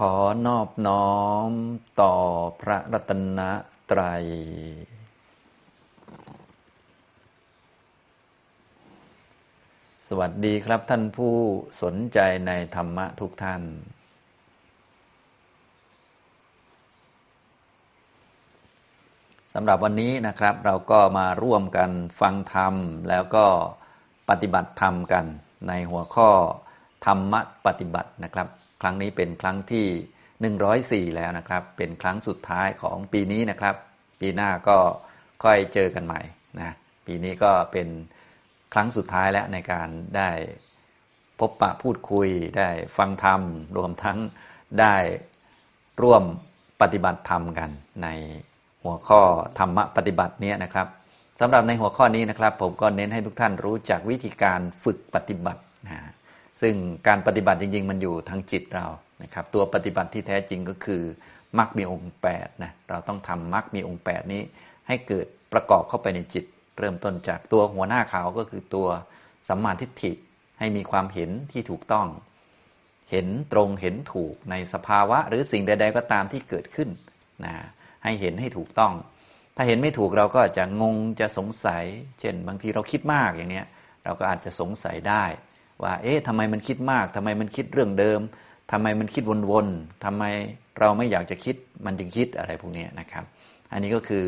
[0.00, 0.16] ขอ
[0.46, 1.12] นอบน้อ
[1.48, 1.50] ม
[2.00, 2.14] ต่อ
[2.60, 3.40] พระรัตน
[3.90, 4.24] ตรัย
[10.08, 11.34] สวัสดีครับท่านผู้
[11.82, 13.62] สนใจในธรรมะทุกท่าน
[19.52, 21.90] สำหรับวันนี้นะครับ เราก็มาร่วมกัน
[22.20, 22.74] ฟังธรรม
[23.08, 23.46] แล้วก็
[24.28, 25.24] ปฏิบัติธรรมกัน
[25.68, 26.30] ในหัวข้อ
[27.06, 29.86] ธรรมะปฏิบัตินะครับ ครั้งนี้เป็นครั้งที่
[31.10, 33.74] 104 แล้วนะครับ เป็นครั้งสุดท้ายของปีนี้นะครับ
[34.20, 34.78] ปีหน้าก็
[35.44, 36.20] ค่อยเจอกันใหม่
[36.60, 36.70] นะ
[37.06, 37.88] ปีนี้ก็เป็น
[38.72, 40.30] ครั้งสุดท้ายแล้วในการได้
[41.38, 43.40] พบปะพูดคุย ได้ฟังธรรม
[43.76, 44.18] รวมทั้ง
[44.80, 44.96] ได้
[46.02, 46.22] ร่วม
[46.80, 47.70] ปฏิบัติธรรมกัน
[48.02, 48.08] ใน
[48.84, 49.20] หัวข้อ
[49.58, 50.86] ธรรมะปฏิบัติเนี้ยนะครับ
[51.40, 55.98] สำหรับในหัวข้อนี้นะครับ ผมก็เน้นให้ทุกท่านรู้จักวิธีการฝึกปฏิบัตินะ
[56.60, 56.74] ซึ่ง
[57.08, 58.86] การปฏิบัติจริง ๆ มันอยู่ทางจิตเรา
[59.22, 61.02] นะครับตัวปฏิบัติที่แท้จริงก็คือ
[61.58, 64.42] มรรคมีองค์8นะเราต้องทำมรรคมีองค์ 8 นี้
[64.88, 66.44] ให้เกิดประกอบเข้าไปในจิต
[66.78, 68.88] เริ่มต้นจากตัวหัวหน้าขาวก็คือตัว
[69.48, 70.12] สัมมาทิฏฐิ
[70.58, 72.06] ให้มีความเห็นที่ถูกต้อง
[73.10, 76.88] เห็นตรงเห็นถูกในสภาวะ หรือสิ่งใด ๆ ก็ตามที่เกิดขึ้น
[77.44, 77.54] นะ
[78.04, 78.92] ให้เห็นให้ถูกต้อง
[79.56, 81.84] ถ้าเห็นไม่ถูกเราก็จะงงจะสงสัย
[82.20, 83.66] เช่น บางทีเราคิดมากอย่างเนี้ย
[84.04, 85.24] เราก็อาจจะสงสัยได้
[85.82, 88.20] ว่าเอ๊ะทำไมมันคิดมากทำไมมันคิดเรื่องเดิม
[88.72, 90.24] ทำไมมันคิดวนๆทำไม
[90.80, 93.24] เราไม่อยากจะคิดมันจึงคิดอะไรพวกนี้นะครับ
[93.72, 94.24] อันนี้ก็คือ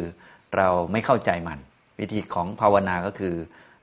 [0.56, 1.58] เราไม่เข้าใจมัน
[2.00, 3.34] วิธีของภาวนาก็คือ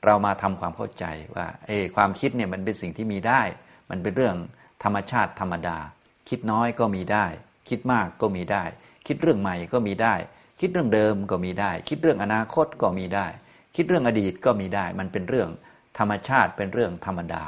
[0.06, 1.06] เรามาทำความเข้าใจ
[1.36, 3.42] ว่าเอ๊ความคิดเนี่ยมันเป็นสิ่งที่มีได้
[3.90, 4.36] มันเป็นเรื่อง
[4.84, 5.78] ธรรมชาติธรรมดา
[6.30, 7.26] คิดน้อยก็มีได้
[7.70, 8.64] คิดมากก็มีได้
[9.08, 10.16] คิดเรื่องใหม่ก็มีได้
[10.60, 13.28] คิดเรื่องเดิมก็มีได้ คิดเรื่องอนาคตก็มีได้
[13.76, 15.50] คิดเรื่องอดีตก็มีได้ มันเป็นเรื่อง
[15.98, 17.44] ธรรมชาติเป็นเรื่องธรรมดา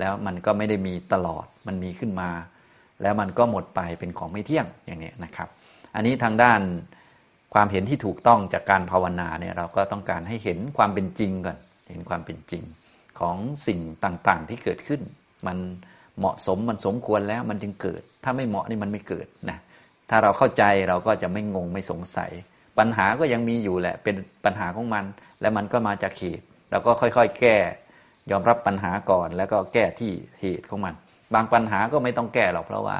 [0.00, 2.30] แล้วมันก็ไม่ได้มีตลอดมันมีขึ้นมา
[3.02, 5.48] แล้วมันก็หมดไปเป็นของไม่เที่ยงอย่างนี้นะครับ
[5.94, 6.60] อันนี้ทางด้าน
[7.54, 11.58] ความเห็นที่ถูกต้องจากการภาวนาเนี่ยเราก็ต้องการให้เห็นความเป็นจริงก่อน
[11.90, 12.62] เห็นความเป็นจริง
[13.20, 15.00] ของสิ่งต่างๆที่เกิดขึ้น
[15.46, 15.58] มัน
[16.18, 19.58] เหมาะสมมันสมควรแล้วมันจึงเกิด ถ้าไม่เหมาะนี่มันไม่เกิดนะ
[20.10, 22.30] ถ้าเราเข้าใจเราก็จะไม่งงไม่สงสัย
[22.78, 25.04] ปัญหาก็ยังมีอยู่แหละเป็นปัญหาของมัน
[25.40, 27.56] และมันก็มาจากเหตุเราก็ค่อยๆ แก้
[28.30, 30.94] ยอมรับปัญหาก่อนแล้วก็แก้ที่เหตุของมัน
[31.34, 32.98] บางปัญหาก็ไม่ต้องแก้หรอกเพราะว่า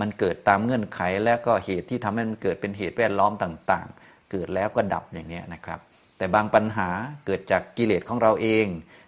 [0.00, 5.78] มันเกิดตามเงื่อนไขและก็เหตุที่ทำให้มันเกิดเป็นเหตุแวดล้อมต่างๆ เกิดแล้วก็ดับอย่างนี้นะครับ
[6.18, 6.88] แต่บางปัญหา
[7.26, 8.66] เกิดจากกิเลสของเราเอง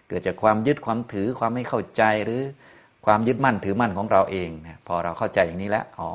[0.09, 2.41] เกิดจากความยึดความถือความไม่เข้าใจหรือ
[3.05, 6.11] ความยึดมั่นถือมั่นของเราเองนะพอเราเข้าใจอย่างนี้แล้วอ๋อ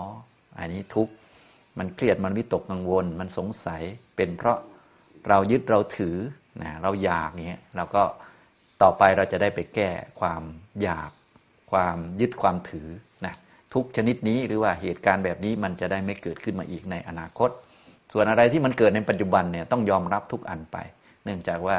[0.59, 1.13] อันนี้ทุกข์
[1.79, 3.83] มันเครียดมันวิตกกังวล มันสงสัย
[4.17, 4.59] เป็นเพราะ
[5.29, 6.17] เรายึดเราถือ
[6.63, 8.03] นะเราอยากเงี้ยเราก็
[8.83, 10.43] ต่อไปเราจะได้ไปแก้ความ
[10.83, 11.11] อยาก
[11.73, 12.89] ความยึดความถือ
[13.27, 13.35] นะ
[13.75, 17.51] ทุกชนิดนี้หรือว่าเหตุการณ์แบบนี้มันจะได้ไม่เกิดขึ้นมาอีกในอนาคต
[18.13, 20.77] ส่วนอะไรที่มันเกิดในปัจจุบันเนี่ยต้องยอมรับทุกอันไป
[21.25, 21.79] เนื่องจากว่า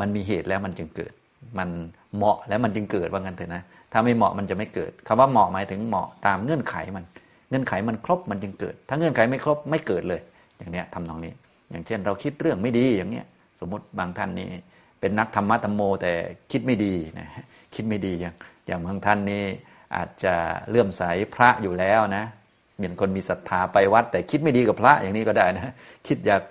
[0.00, 1.12] มันมีเหตุแล้วมันจึงเกิด
[1.58, 1.68] มัน
[2.16, 3.62] เหมาะแล้วมันจึงเกิดว่างั้นเถอะนะ
[3.92, 7.04] ถ้าไม่เหมาะมันจะไม่เกิดคำว่าเหมาะหมายถึงเหมาะตามเงื่อนไขมัน
[7.48, 10.20] เงื่อนไขมันครบมันจึงเกิด ถ้าเงื่อนไขไม่ครบไม่เกิดเลย
[10.58, 11.32] อย่างเนี้ยทำนองนี้
[11.70, 13.26] อย่างเช่นเราคิดเรื่องไม่ดีอย่างเนี้ย
[13.60, 14.46] สมมติบางท่านนี่
[15.04, 16.12] เป็นนักธรรมะธรรมโม แต่
[16.52, 17.28] คิดไม่ดีนะ
[17.74, 18.34] คิดไม่ดีอย่าง
[18.66, 19.44] อย่างบางท่านนี่
[19.96, 20.34] อาจจะ
[20.68, 21.02] เลื่อมใส
[21.34, 22.24] พระอยู่แล้วนะ
[22.76, 25.72] เหมือนคนมีศรัทธาไปวัด แต่คิดไม่ดีกับพระอย่างนี้ก็ได้นะ
[26.06, 26.42] คิดอยาก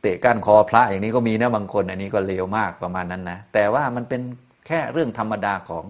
[0.00, 4.22] เตะก้านคอพระอย่างนี้ก็มีนะบางคน อันนี้ก็เลวมากประมาณนั้นนะแต่ว่ามันเป็น
[4.66, 5.84] แค่เรื่องธรรมดาของ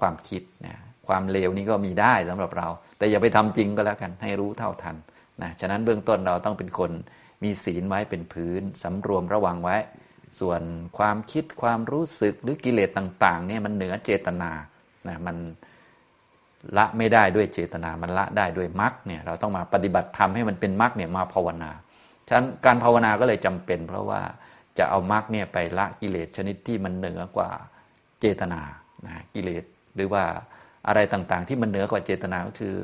[0.00, 0.76] ความคิดนะ
[1.06, 4.96] ความเลวนี้ก็มีได้สำหรับเรา แต่อย่าไปทำจริงก็แล้วกันให้รู้เท่าทัน
[5.42, 6.90] นะฉะนั้นเบื้องต้นเราต้องเป็นคน
[7.44, 9.76] มีศีลไว้เป็นพื้นสำรวมระวังไว้
[10.40, 10.62] ส่วน
[10.98, 14.50] ความคิดความรู้สึกหรือกิเลสต่าง ๆ เนี่ยมันเหนือเจตนา
[15.08, 15.36] นะมัน
[16.76, 21.70] ละไม่ได้ด้วยเจตนา มันละได้ด้วยมรรคเนี่ยเราต้องมาปฏิบัติทำให้มันเป็นมรรคเนี่ยมาภาวนา
[22.28, 24.20] ฉะนั้นการภาวนาก็เลยจำเป็น เพราะว่า
[24.78, 27.50] จะเอามรรคเนี่ยไปละกิเลสชนิดที่มันเหนือกว่า
[28.20, 28.60] เจตนา
[29.06, 29.64] นะกิเลส
[29.94, 30.24] หรือว่า
[30.88, 32.74] อะไรต่างๆ ที่มันเหนือกว่าเจตนาก็คือ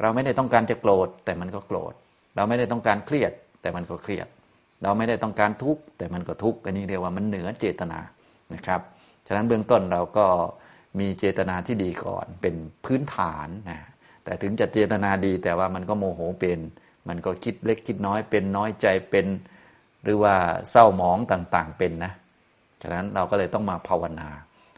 [0.00, 1.94] เราไม่ได้ต้องการจะโกรธแต่มันก็โกรธ
[2.36, 3.32] เราไม่ได้ต้องการเครียด
[3.62, 4.26] แต่มันก็เครียด
[4.82, 8.00] เราไม่ได้ต้องการทุกข์แต่มันก็ทุกข์อันนี้เรียกว่ามันเหนือเจตนา
[8.54, 8.80] นะครับ
[9.26, 10.26] ฉะนั้นเบื้องต้นเราก็
[11.00, 13.80] มีเจตนาที่ดีก่อนเป็นพื้นฐานนะ
[14.24, 16.58] แต่ถึงจะเจตนาดีแต่ว่ามันก็โมโหเป็น
[17.08, 19.26] มันก็คิดเล็กคิดน้อยเป็นน้อยใจเป็น
[20.02, 20.34] หรือว่า
[20.70, 22.12] เศร้าหมองต่างๆเป็นนะ
[22.82, 24.28] ฉะนั้นเราก็เลยต้องมาภาวนา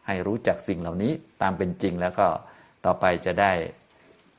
[0.06, 1.12] ให้รู้จักสิ่งเหล่านี้
[1.42, 2.26] ตามเป็นจริงแล้วก็
[2.86, 3.52] ต่อไปจะได้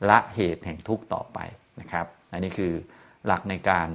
[0.09, 1.39] ละเหตุแห่งทุกข์ต่อไป
[1.79, 2.73] นะครับ อันนี้คือ
[3.25, 3.89] หลักในการ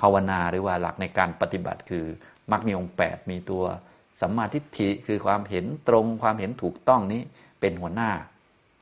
[0.00, 2.04] ภาวนาหรือว่าหลักในการปฏิบัติคือ
[2.52, 3.64] มักมีองค์8มีตัว
[4.20, 7.22] สัมมาทิฏฐิคือความเห็นตรงความเห็นถูกต้องนี้
[7.60, 8.10] เป็นหัวหน้า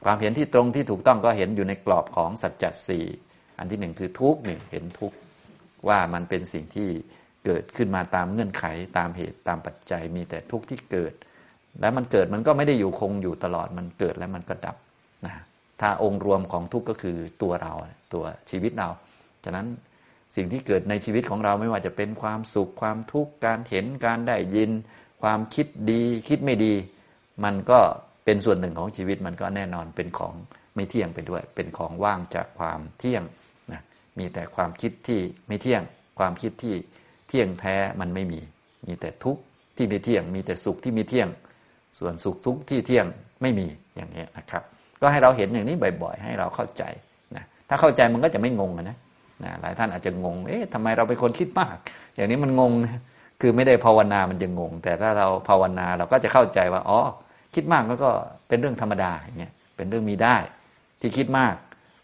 [0.05, 3.07] ความเห็นที่ตรงที่ถูกต้องก็เห็นอยู่ในกรอบของสัจจสี่
[3.59, 5.17] อันที่หนึ่งคือทุกข์นี่เห็นทุกข์
[5.89, 6.89] ว่ามันเป็นสิ่งที่
[7.45, 8.65] เกิดขึ้นมาตามเงื่อนไข
[8.99, 11.13] ตามเหตุตามปัจจัยมีแต่ทุกข์ที่เกิด
[11.81, 14.77] แล้วมันเกิดมันก็ไม่ได้อยู่คงอยู่ตลอดมันเกิดแล้วมันก็ดับ
[15.27, 15.35] นะ
[15.81, 17.73] ถ้าองค์รวมของทุกข์ก็คือตัวเรา
[18.15, 18.89] ตัวชีวิตเรา
[19.45, 19.67] ฉะนั้น
[20.37, 24.71] สิ่งที่เกิดในชีวิตของเราไม่ว่าจะเป็นความสุขความทุกข์การเห็นการได้ยิน
[25.23, 26.75] ความคิดดีคิดไม่ดี
[27.45, 27.81] มันก็
[28.25, 30.35] เป็นส่วนหนึ่งของชีวิตมันก็แน่นอนเป็นของ
[30.75, 33.23] ไม่เที่ยงไปด้วย เป็นของว่างจากความเที่ยง
[33.73, 33.83] นะ
[34.19, 35.83] มีแต่ความคิดที่ไม่เที่ยง
[36.19, 36.75] ความคิดที่
[37.29, 38.41] เที่ยงแท้มันไม่มี
[38.87, 39.43] มีแต่ทุกข์
[39.77, 41.29] ที่ไม่เที่ยง มีแต่สุขที่ไม่เที่ยง
[41.99, 43.07] ส่วนสุขทุกข์ที่เที่ยง
[43.43, 44.63] ไม่มีอย่างนี้นะครับ
[45.01, 46.83] ก็ให้เราเห็นอย่างนี้บ่อย ๆ ให้เราเข้าใจ
[47.37, 48.97] นะถ้าเข้าใจมันก็จะไม่งงนะ
[49.45, 51.77] นะหลายท่านอาจจะงง เอ๊ะทำไมเราเป็นคนคิดมาก
[52.17, 52.73] อย่างนี้มันงง
[53.41, 56.99] คือไม่ได้ภาวนามันจะงง แต่ถ้าเราภาวนาเราก็จะเข้าใจว่าอ๋อ
[57.55, 58.11] คิดมากก็
[58.49, 60.37] เป็นเรื่องธรรมดาอย่างเงี้ยเป็นเรื่องมีได้
[61.01, 61.55] ที่คิดมาก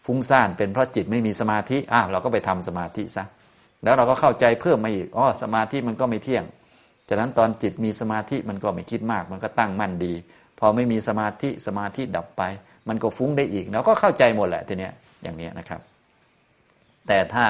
[0.05, 3.25] ฟุ้งซ่านเป็นเพราะจิตไม่มีสมาธิอ้าวเราก็ไปทำสมาธิซะ
[3.83, 6.43] แล้วเราก็เข้าใจเพิ่มมาอีกอ๋อสมาธิมันก็ไม่เที่ยง
[7.09, 10.13] ฉะนั้นตอนจิตมีสมาธิมันก็ไม่คิดมาก มันก็ตั้งมั่นดี
[10.59, 12.41] พอไม่มีสมาธิสมาธิดับไป
[12.87, 14.93] มันก็ฟุ้งได้อีกเราก็เข้าใจหมดแหละทีเนี้ย
[15.23, 15.81] อย่างนี้นะครับ
[17.07, 17.45] แต่ถ้า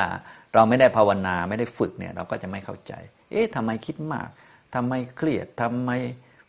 [0.53, 2.93] เราไม่ได้ภาวนาไม่ได้ฝึกเนี่ยเราก็จะไม่เข้าใจ
[3.31, 4.27] เอ๊ะทำไมคิดมาก
[4.75, 5.91] ทำไมเครียดทำไม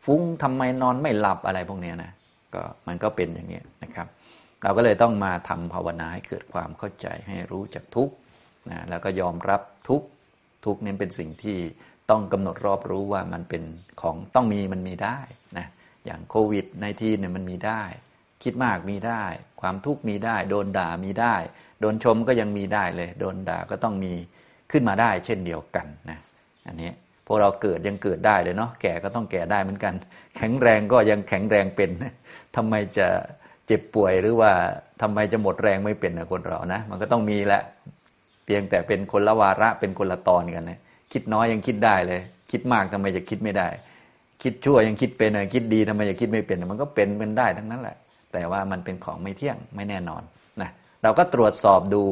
[0.04, 2.12] ฟุ้งทำไมนอนไม่หลับอะไรพวกนี้นะ
[2.54, 4.08] ก็มันก็เป็นอย่างนี้นะครับ
[4.62, 8.10] เราก็เลยต้องมาทำภาวนาให้เกิดความเข้าใจให้รู้จักทุก
[8.70, 10.02] นะแล้วก็ยอมรับทุก
[10.64, 11.58] ทุกนี้เป็นสิ่งที่
[12.10, 13.62] ต้องกำหนดรอบรู้ว่ามันเป็น
[14.00, 15.18] ของต้องมีมันมีได้
[15.58, 15.66] นะ
[16.06, 17.82] อย่างโควิดในทีเนี่ยมันมีได้
[18.42, 19.24] คิดมากมีได้
[19.60, 21.34] ความทุกข์มีได้ โดนด่ามีได้
[21.80, 24.12] โดนชมก็ยังมีได้เลย โดนด่าก็ต้องมี
[24.70, 26.18] ขึ้นมาได้ เช่นเดียวกันนะ
[26.66, 26.90] อันนี้
[27.26, 29.94] พวกเราเกิดยังเกิดได้เลยเนาะแก่ก็ต้องแก่ได้เหมือนกัน
[30.36, 31.90] แข็งแรงก็ยังแข็งแรงเป็น
[32.56, 33.06] ทำไมจะ
[33.66, 34.52] เจ็บป่วยหรือว่า
[35.02, 37.62] ทำไมจะหมดแรงไม่เป็นนะคนเรานะมันก็ต้องมีแหละ
[38.44, 40.78] เพียงแต่เป็นคนละวาระเป็นคนละตอนกันนะ
[41.12, 42.20] คิดน้อยยังคิดได้เลย
[42.50, 43.68] คิดมากทำไมจะคิดไม่ได้
[44.42, 47.96] คิดชั่วยังคิดเป็นคิดดีทำไมจะคิดไม่เป็น มันก็เป็นเป็นได้ทั้งนั้นแหละ
[48.32, 50.22] แต่ว่ามันเป็นของไม่เที่ยงไม่แน่นอน
[50.60, 50.70] นะ
[51.02, 52.02] เราก็ตรวจสอบดู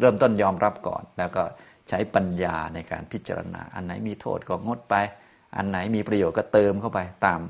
[0.00, 1.42] เริ่มต้นยอมรับก่อน แล้วก็
[1.88, 4.94] ใช้ปัญญาในการพิจารณา อันไหนมีโทษก็งดไป
[5.56, 7.40] อันไหนมีประโยชน์ก็เติมเข้าไปตาม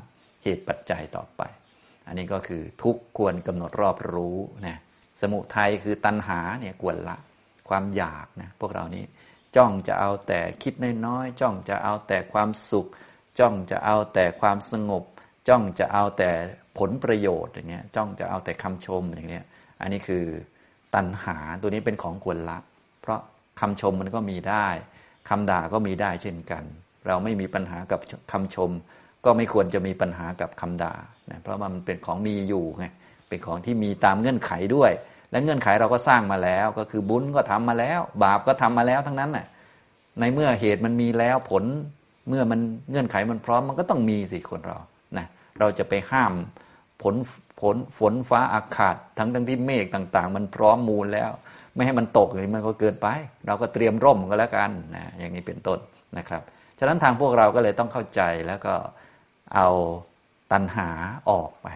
[0.45, 1.43] เหตุปัจจัยต่อไป
[2.07, 4.79] อันนี้ก็คือทุกควรกำหนดรอบรู้นะ
[5.21, 7.17] สมุทัยคือตัณหาเนี่ยควรละ
[7.69, 9.05] ความอยากนะพวกเรานี้
[9.57, 10.75] จ้องจะเอาแต่คิด
[11.07, 12.87] น้อยๆจ้องจะเอาแต่ความสุข
[13.39, 15.05] จ้องจะเอาแต่ความสงบ
[15.49, 16.31] จ้องจะเอาแต่
[16.79, 19.45] ผลประโยชน์อย่างเงี้ยจ้องจะเอาแต่คำชมอย่างเงี้ย
[19.81, 20.25] อันนี้คือ
[20.95, 22.59] ตัณหาตัวนี้เป็นของควรละ
[23.03, 23.21] เพราะ
[23.61, 24.67] คำชมมันก็มีได้
[25.29, 26.65] คำด่าก็มีได้เช่นกัน
[27.07, 28.01] เราไม่มีปัญหากับ
[28.33, 28.71] คำชม
[29.25, 30.95] ก็ไม่ควรจะมีปัญหากับคำด่า
[31.31, 32.85] นะเพราะมันเป็นของมีอยู่ไง
[33.29, 34.93] เป็นของที่มีตามเงื่อนไขด้วย
[35.31, 39.47] และเงื่อนไขเราก็สร้างมาแล้ว ก็คือบุญก็ทำมาแล้ว บาปก็ทำมาแล้วทั้งนั้นน่ะ
[40.21, 41.65] ในเมื่อเหตุมันมีแล้วผล
[42.29, 42.61] เมื่อมัน
[42.91, 44.79] เงื่อนไขมันพร้อมมันก็ต้องมีสิคนเรา
[45.61, 46.33] เราจะไปห้าม
[47.03, 47.15] ผล
[47.61, 51.31] ฝนฝนฟ้าอากาศทั้งทั้งที่เมฆต่าง ๆ มันพร้อมมูลแล้ว
[51.75, 53.09] ไม่ให้มันตกเลยมันก็เกินไป
[53.47, 55.79] เราก็เตรียมร่มก็แล้วกันนะอย่างนี้เป็นต้น
[56.19, 56.43] นะครับ
[56.79, 58.75] ฉะนั้นทางพวกเราก็เลยต้องเข้าใจแล้วก็
[59.55, 59.69] เอา
[60.53, 60.89] ตัณหา
[61.31, 61.69] ออกไป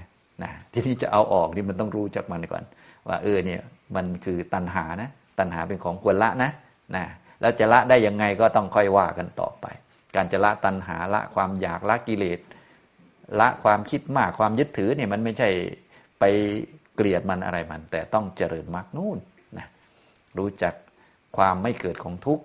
[0.43, 2.64] นะที่นี่จะเอาออกนี่มันต้องรู้จักมันก่อน
[3.08, 3.61] ว่าเออเนี่ย
[3.96, 6.50] มันคือตัณหานะตัณหาเป็นของควรละนะ
[6.97, 7.04] นะ
[7.40, 9.66] แล้วจะละได้ยังไงก็ต้องค่อยว่ากันต่อไป
[10.16, 12.38] การจะละตัณหาละความอยากละกิเลส
[13.40, 15.49] ละความคิดมากความยึดถือเนี่ยมันไม่ใช่
[16.21, 16.25] ไป
[16.95, 19.18] เกลียดมันอะไรมัน แต่ต้องเจริญมรรคนู่น
[19.59, 19.66] นะ
[20.38, 20.75] รู้จัก
[21.37, 22.45] ความไม่เกิดของทุกข์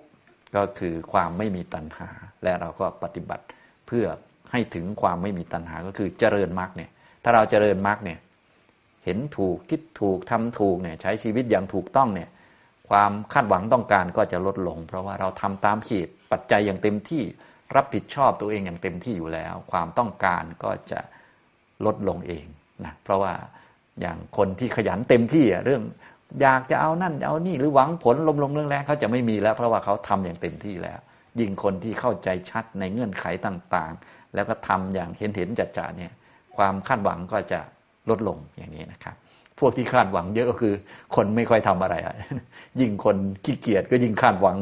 [0.56, 2.10] ก็คือความไม่มีตัณหา
[2.44, 3.46] และเราก็ปฏิบัติ
[3.88, 4.06] เพื่อ
[4.52, 6.90] ให้ถึงความไม่มีตัณหาก็คือเจริญมรรคเนี่ย
[7.24, 8.20] ถ้าเราเจริญมรรคเนี่ย
[9.06, 12.30] เห็นถูกคิดถูกทำถูกเนี่ยใช้ชีวิตอย่างถูกต้องเนี่ย
[12.90, 17.24] ความคาดหวังต้องการก็จะลดลง เพราะว่าเราทำตามขีดปัจจัยอย่างเต็มที่
[17.76, 21.00] รับผิดชอบตัวเองอย่างเต็มที่อยู่แล้ว ความต้องการก็จะ
[21.86, 22.46] ลดลงเอง
[22.86, 23.34] นะเพราะว่า
[24.02, 25.84] อย่างคนที่ขยันเต็มที่เรื่อง
[26.42, 31.00] อยากจะเอานั่นเอานี่หรือหวังผลลมลมเรื่องแรงเขาจะไม่มีแล้ว เพราะว่าเขาทำอย่างเต็มที่แล้ว
[31.40, 36.12] ยิ่งคนที่เข้าใจชัดในเงื่อนไขต่างๆ แล้วก็ทำอย่างเห็นเห็นจัดจ่าเนี่ย
[36.58, 37.60] ความคาดหวังก็จะ
[38.10, 39.16] ลดลงอย่างนี้นะครับ
[39.60, 40.74] พวกที่คาดหวังเยอะก็คือ
[41.16, 41.96] คนไม่ค่อยทำอะไร
[42.80, 44.58] ยิ่งคนขี้เกียจก็ยิ่งคาดหวัง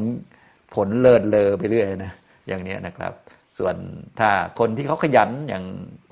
[0.75, 2.13] ผลเลิศเลอไปเรื่อยนะ
[2.49, 3.13] อย่างนี้นะครับ
[3.57, 3.75] ส่วน
[4.19, 4.29] ถ้า
[4.59, 5.63] คนที่เขาขยันอย่าง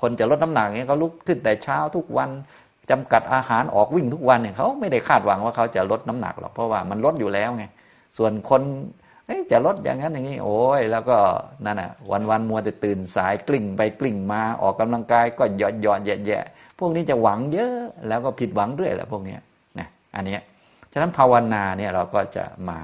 [0.02, 2.30] คนจะลดน้ำหนักเนี่ยเขาลุกขึ้นแต่เช้าทุกวัน
[2.92, 7.64] จำกัดอาหารออกวิ่งทุกวันเนี่ยเขาไม่ได้คาดหวังว่าเขาจะลดน้ำหนักหรอกเพราะว่ามันลดอยู่แล้วไง
[8.18, 8.62] ส่วนคน
[9.52, 11.18] จะลดอย่างนั้นอย่างนี้ โอ้ยแล้วก็
[11.66, 16.40] นั่นอะวันวันมัวแต่ตื่นสายกลิ้งไปกลิ้งมาออกกำลังกายก็หยอดหยอดแย่แย่
[16.80, 17.78] พวกนี้จะหวังเยอะ
[18.08, 19.38] แล้วก็ผิดหวังเรื่อยแหละพวกนี้
[19.80, 20.38] นะอันนี้
[20.92, 22.80] ฉะนั้นภาวนาเนี่ยเราก็จะมา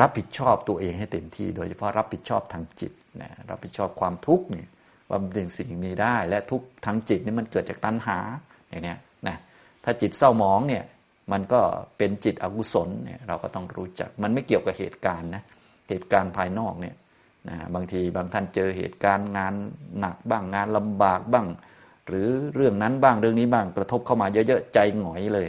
[0.00, 4.68] รับผิดชอบตัวเองให้เต็มที่ โดยเฉพาะรับผิดชอบทางจิตนะรับผิดชอบความทุกข์เนี่ย
[5.08, 8.18] ว่าเป็นสิ่งมีได้ และทุกทางจิตนี่มันเกิดจากตัณหา
[8.68, 8.94] อย่างนี้
[9.28, 9.36] นะ
[9.84, 10.84] ถ้าจิตเศร้าหมองเนี่ย
[11.32, 11.60] มันก็
[11.98, 15.42] เป็นจิตอกุศลเนี่ยเราก็ต้องรู้จัก มันไม่เกี่ยวกับเหตุการณ์นะ
[15.88, 16.94] เหตุการณ์ภายนอกเนี่ย
[17.48, 19.54] นะบางทีบางท่านเจอเหตุการณ์งาน
[19.98, 21.46] หนักบ้างงานลำบากบ้าง
[22.08, 25.48] หรือเรื่องนั้นบ้างเรื่องนี้บ้างกระทบเข้ามาเยอะๆใจหงอยเลย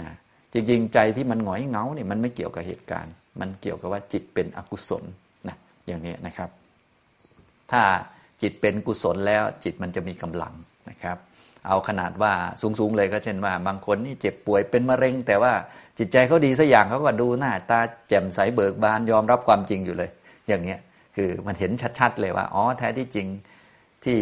[0.00, 0.08] นะ
[0.52, 5.04] จริงๆใจที่มันหงอยเงาเนี่ยมันไม่เกี่ยวกับเหตุการณ์ มันเกี่ยวกับว่าจิตเป็นอกุศล
[5.48, 6.50] นะอย่างนี้นะครับ
[7.72, 7.82] ถ้า
[8.42, 10.52] จิตเป็นกุศลแล้วจิตมันจะมีกำลัง
[10.90, 11.18] นะครับ
[11.66, 12.32] เอาขนาดว่า
[12.78, 15.52] สูงๆเลยก็เช่นว่า บางคนนี่เจ็บป่วยเป็นมะเร็ง แต่ว่า
[15.98, 20.10] จิตใจเขาดีสักอย่างเขาก็ดูหน้าตาแจ่มใสเบิกบานยอมรับความจริงอยู่เลย
[20.48, 20.80] อย่างเงี้ย
[21.16, 23.28] คือมันเห็นชัดๆเลยว่าอ๋อแท้ที่จริง
[24.04, 24.18] ที่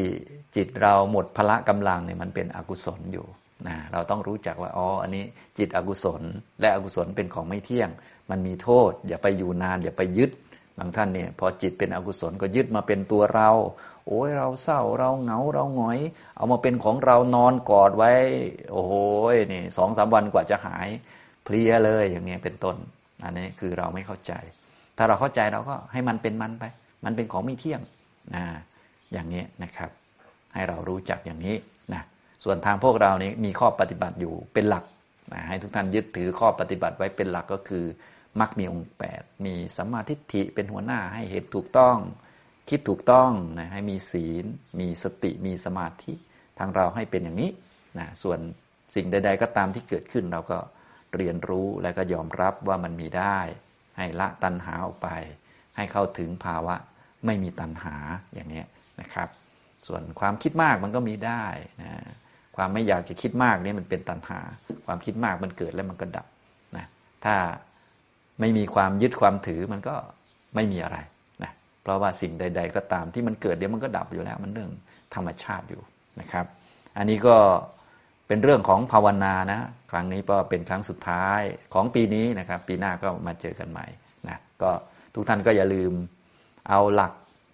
[0.57, 3.27] จิตเราหมดพละกำลังเนี่ยมันเป็นอกุศลอยู่
[3.69, 5.25] นะเราต้องรู้จักว่าอ๋ออันนี้
[5.59, 6.23] จิตอกุศล
[6.61, 7.91] และอกุศลเป็นของไม่เที่ยง
[8.31, 10.31] มันมีโทษ อย่าไปอยู่นาน อย่าไปยึด
[10.79, 13.51] บางท่านเนี่ยพอจิตเป็นอกุศลก็ยึดมาเป็นตัวเรา
[14.07, 15.99] โอ้ยเราเศร้าเราเหงาเราหงอย
[16.37, 18.13] เอามาเป็นของเรานอนกอดไว้
[18.73, 18.93] โอ้โห
[19.53, 20.89] นี่สองสามวันกว่าจะหาย
[21.45, 22.77] เพลียเลยอย่างเงี้ยเป็นต้น
[23.25, 24.33] อันนี้คือเราไม่เข้าใจ
[24.97, 26.65] ถ้าเราเข้าใจเราก็ให้มันเป็นมันไป
[27.05, 27.81] มันเป็นของไม่เที่ยง
[28.35, 28.45] นะ
[29.13, 29.91] อย่างนี้นะครับ
[30.55, 31.57] ให้เรารู้จักอย่างนี้
[31.93, 32.03] นะ
[32.45, 34.85] ส่วนทางพวกเรานี้มีข้อปฏิบัติอยู่เป็นหลัก
[35.33, 37.85] นะให้ทุกท่านยึดถือข้อปฏิบัติไว้เป็นหลักก็คือ
[38.41, 41.97] มักมีองค์แปดมีสัมมาทิฏฐิเป็นหัวหน้าให้เห็นถูกต้อง
[42.69, 44.45] คิดถูกต้องนะให้มีศีล
[44.81, 46.13] มีสติมีสมาธิ
[46.59, 47.51] ทางเราให้เป็นอย่างนี้
[47.99, 48.39] นะส่วน
[48.95, 50.59] สิ่งใด ๆ ก็ตามที่เกิดขึ้นเราก็
[51.17, 53.39] เรียนรู้และก็ยอมรับว่ามันมีได้
[53.97, 55.09] ให้ละตัณหาออกไป
[55.77, 56.75] ให้เข้าถึงภาวะ
[57.27, 57.97] ไม่มีตัณหา
[58.35, 58.63] อย่างนี้
[59.01, 59.29] นะครับ
[59.87, 61.45] ส่วนความคิดมากมันก็มีได้
[61.83, 61.93] นะ
[62.57, 64.41] ความไม่อยากจะคิดมากนี่มันเป็นตัณหา
[64.87, 66.27] ความคิดมากมันเกิดแล้วมันก็ดับ
[66.77, 66.87] นะ
[67.25, 67.35] ถ้า
[68.41, 69.95] ไม่มีความยึดความถือมันก็
[70.55, 70.99] ไม่มีอะไร
[71.43, 71.53] นะ
[71.83, 74.71] เพราะว่าสิ่งใด ๆ ก็ตามที่มันเกิดเดี๋ยวมันก็ดับอยู่แล้ว มันเรื่อง
[75.15, 75.83] ธรรมชาติอยู่
[76.21, 76.47] นะครับ
[76.97, 77.37] อันนี้ก็
[78.27, 81.41] เป็นเรื่องของภาวนานะ ครั้งนี้ก็เป็นครั้งสุดท้าย
[81.75, 83.87] ของปีนี้นะครับ ปีหน้าก็มาเจอกันใหม่
[84.29, 84.71] นะก็
[85.15, 85.93] ทุกท่านก็อย่าลืม
[86.69, 87.13] เอาหลัก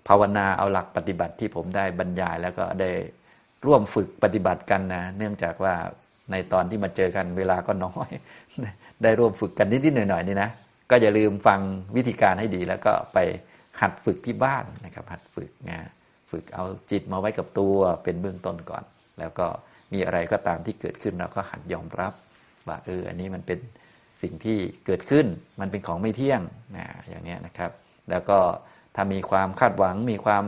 [0.08, 2.90] ภาวนาเอาหลักปฏิบัติที่ผมได้บรรยาย แล้วก็ได้
[3.66, 5.74] ร่วมฝึกปฏิบัติกันนะเนื่องจากว่า
[6.30, 8.08] ในตอนที่มาเจอกันเวลาก็น้อย
[9.02, 10.50] ได้ร่วมฝึกกันนิดๆหน่อยๆนี่นะ
[10.92, 11.60] ก็อย่าลืมฟัง
[11.96, 13.18] วิธีการให้ดี แล้วก็ไป
[13.80, 15.78] หัดฝึกที่บ้านนะครับ หัดฝึกนะ
[16.30, 18.84] ฝึกเอาจิตมาไว้กับตัวเป็นเบื้องต้นก่อน
[19.18, 19.46] แล้วก็
[19.92, 22.12] มีอะไรก็ตามที่เกิดขึ้นเราก็หัดยอมรับ
[22.68, 23.58] ว่าเอออันนี้มันเป็น
[24.22, 25.26] สิ่งที่เกิดขึ้น
[25.60, 26.40] มันเป็นของไม่เที่ยง
[26.76, 27.70] นะอย่างนี้นะครับ
[28.10, 28.38] แล้วก็
[28.94, 30.44] ถ้ามีความคาดหวังมีความ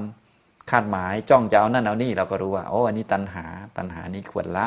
[0.71, 3.47] คาดหมายจ้องจะเอานั่นเอานี่เราก็รู้ว่าโอ้อันนี้ตัณหา
[3.77, 4.67] ตัณหานี้ควรละ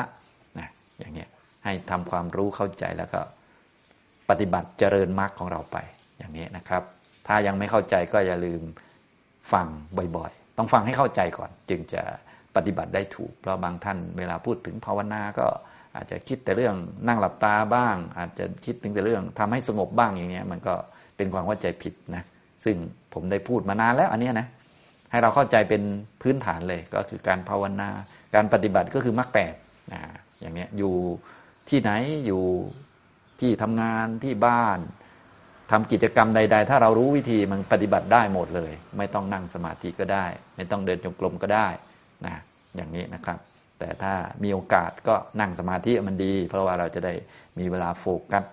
[0.58, 0.68] นะ
[0.98, 1.28] อย่างเงี้ย
[1.64, 3.20] ให้ทำความรู้เข้าใจแล้วก็
[4.30, 5.76] ปฏิบัติเจริญมรรคของเราไป
[6.18, 6.82] อย่างนี้นะครับ
[7.26, 8.62] ถ้ายังไม่เข้าใจก็อย่าลืม
[9.52, 9.66] ฟัง
[10.16, 12.02] บ่อยๆ ต้องฟังให้เข้าใจก่อน จึงจะ
[12.56, 15.46] ปฏิบัติได้ถูก เพราะบางท่านเวลาพูดถึงภาวนาก็
[15.96, 16.74] อาจจะคิดแต่เรื่อง
[17.08, 20.74] นั่งหลับตาบ้าง อาจจะคิดถึงแต่เรื่องทำให้สงบบ้างอย่างเงี้มันก็
[21.16, 22.22] เป็นความเข้าใจผิดนะ
[22.64, 22.76] ซึ่ง
[23.14, 24.46] ผมได้พูดมานานแล้วอันนี้นะ
[25.10, 25.82] ให้เราเข้าใจเป็น
[26.22, 27.88] พื้นฐานเลยก็คือการภาวนา
[28.34, 29.54] การปฏิบัติก็คือมรรคแปด
[29.92, 30.00] นะ
[30.40, 30.94] อย่างนี้อยู่
[31.68, 31.90] ที่ไหน
[32.26, 32.42] อยู่
[33.40, 34.78] ที่ทำงานที่บ้าน
[35.70, 40.26] ทำกิจกรรมใด ๆ ถ้าเรารู้วิธีมันปฏิบัติได้หมดเลย ไม่ต้องนั่งสมาธิก็ได้
[40.56, 41.68] ไม่ต้องเดินจงกรมก็ได้
[42.26, 42.34] นะ
[42.76, 43.38] อย่างนี้นะครับ
[43.78, 47.14] แต่ถ้ามีโอกาสก็นั่งสมาธิมันดี เพราะว่าเราจะได้
[47.58, 48.44] มีเวลาโฟกัส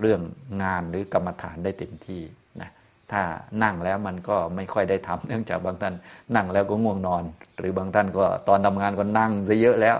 [0.00, 0.20] เรื่อง
[0.62, 2.22] งานหรือกรรมฐานได้เต็มที่
[2.60, 2.70] นะ
[3.12, 3.22] ถ้า
[3.62, 5.94] นั่งแล้วมันก็ไม่ค่อยได้ทำเนื่องจากบางท่าน
[6.36, 7.22] นั่งแล้วก็ง่วงนอน
[7.58, 9.96] หรือบางท่านก็ตอนทำงานก็นั่งซะเยอะแล้ว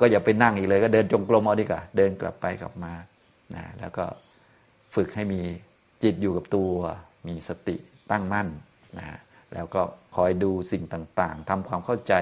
[0.00, 2.92] ก็อย่าไปนั่งอีกเลย ก็เดินจงกรมเอาดีกว่าเดินกลับไปกลับมา
[3.56, 4.04] นะแล้วก็
[4.94, 5.40] ฝึกให้มี
[6.02, 6.72] จิตอยู่กับตัว
[7.28, 7.76] มีสติ
[8.10, 8.48] ตั้งมั่น
[8.98, 9.06] นะ
[9.54, 9.82] แล้วก็
[10.16, 12.14] คอยดูสิ่งต่างๆทำความเข้าใจ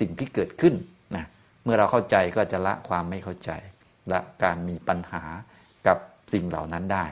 [0.00, 0.74] สิ่งที่เกิดขึ้น
[1.16, 1.24] นะ
[1.64, 3.50] เมื่อเราเข้าใจก็จะละความไม่เข้าใจ
[4.12, 5.22] ละการมีปัญหา
[5.86, 5.98] กับ
[6.32, 7.04] สิ่งเหล่านั้นได้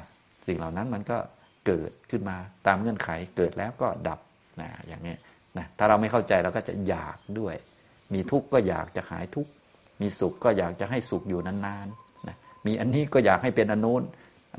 [0.47, 1.19] สิ่งเหล่านั้นมันก็
[1.66, 4.21] เกิดขึ้นมาตามเงื่อนไขเกิดแล้วก็ดับ
[4.61, 5.14] นะอย่างนี้
[5.59, 7.54] นะถ้าเราไม่เข้าใจเราก็จะอยากด้วย
[8.14, 9.50] มีทุกข์ก็อยากจะหายทุกข์
[10.00, 12.01] มีสุขก็อยากจะให้สุขอยู่นานๆ
[12.66, 14.02] มีอันนี้ก็อยากให้เป็นอันนู้น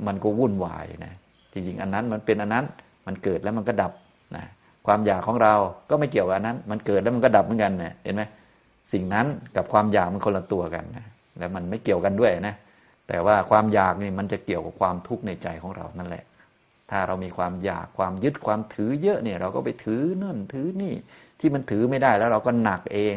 [0.07, 1.13] มันก็วุ่นวายนะ
[1.53, 2.65] จริงๆอันนั้นมันเป็นอันนั้น
[3.07, 3.93] มันเกิดแล้วมันก็ดับ
[4.36, 4.45] นะ
[4.86, 5.53] ความอยากของเรา
[5.89, 8.24] ก็ไม่เกี่ยวกับอันนั้น มันเกิดแล้วมันก็ดับเหมือนกันเนะเห็นไหม
[8.93, 11.05] สิ่งนั้นกับความอยากมันคนละตัวกันนะ
[11.39, 12.55] แล้วมันไม่เกี่ยวกันด้วยนะ
[13.07, 16.24] แต่ว่าความอยากนี่มันจะเกี่ยวกับความทุกข์ในใจของเรานั่นแหละ
[16.89, 20.93] ถ้าเรามีความอยากความยึดความถือเยอะเนี่ย เราก็ไปถือนั่นถือนี่
[21.39, 23.15] ที่มันถือไม่ได้แล้วเราก็หนักเอง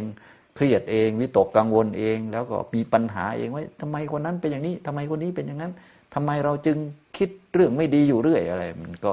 [0.57, 5.73] เครียดเองวิตกกังวลเอง แล้วก็มีปัญหาเองว่าทำไมคนนั้นเป็นอย่างนี้ทำไมคนนี้เป็นอย่างนั้น
[6.15, 6.77] ทำไมเราจึง
[7.19, 9.13] คิดเรื่องไม่ดีอยู่เรื่อยอะไร มันก็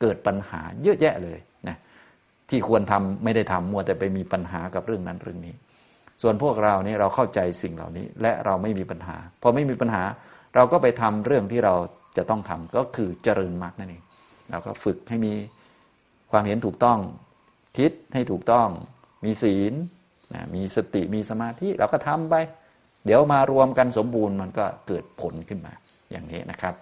[0.00, 1.76] เกิดปัญหาเยอะแยะเลยนะ
[2.50, 5.54] ที่ควรทำไม่ได้ทำมัวแต่ไปมีปัญหากับเรื่องนั้นเรื่องนี้
[6.22, 10.02] ส่วนพวกเราเนี่ยเราเข้าใจสิ่งเหล่านี้ และเราไม่มีปัญหาพอไม่มีปัญหา
[10.54, 11.74] เราก็ไปทำเรื่องที่เรา
[12.16, 14.02] จะต้องทำก็คือเจริญมรรคนั่นเอง
[14.50, 15.32] เราก็ฝึกให้มี
[16.30, 16.98] ความเห็นถูกต้อง
[17.78, 18.68] คิดให้ถูกต้อง
[19.24, 19.74] มีศีล
[20.34, 22.34] นะมีสติมีสมาธิเราก็ทำไป
[23.04, 25.72] เดี๋ยวมารวมกันสมบูรณ์มันก็เกิดผลขึ้นมา
[26.10, 26.74] อย่างนี้นะครับ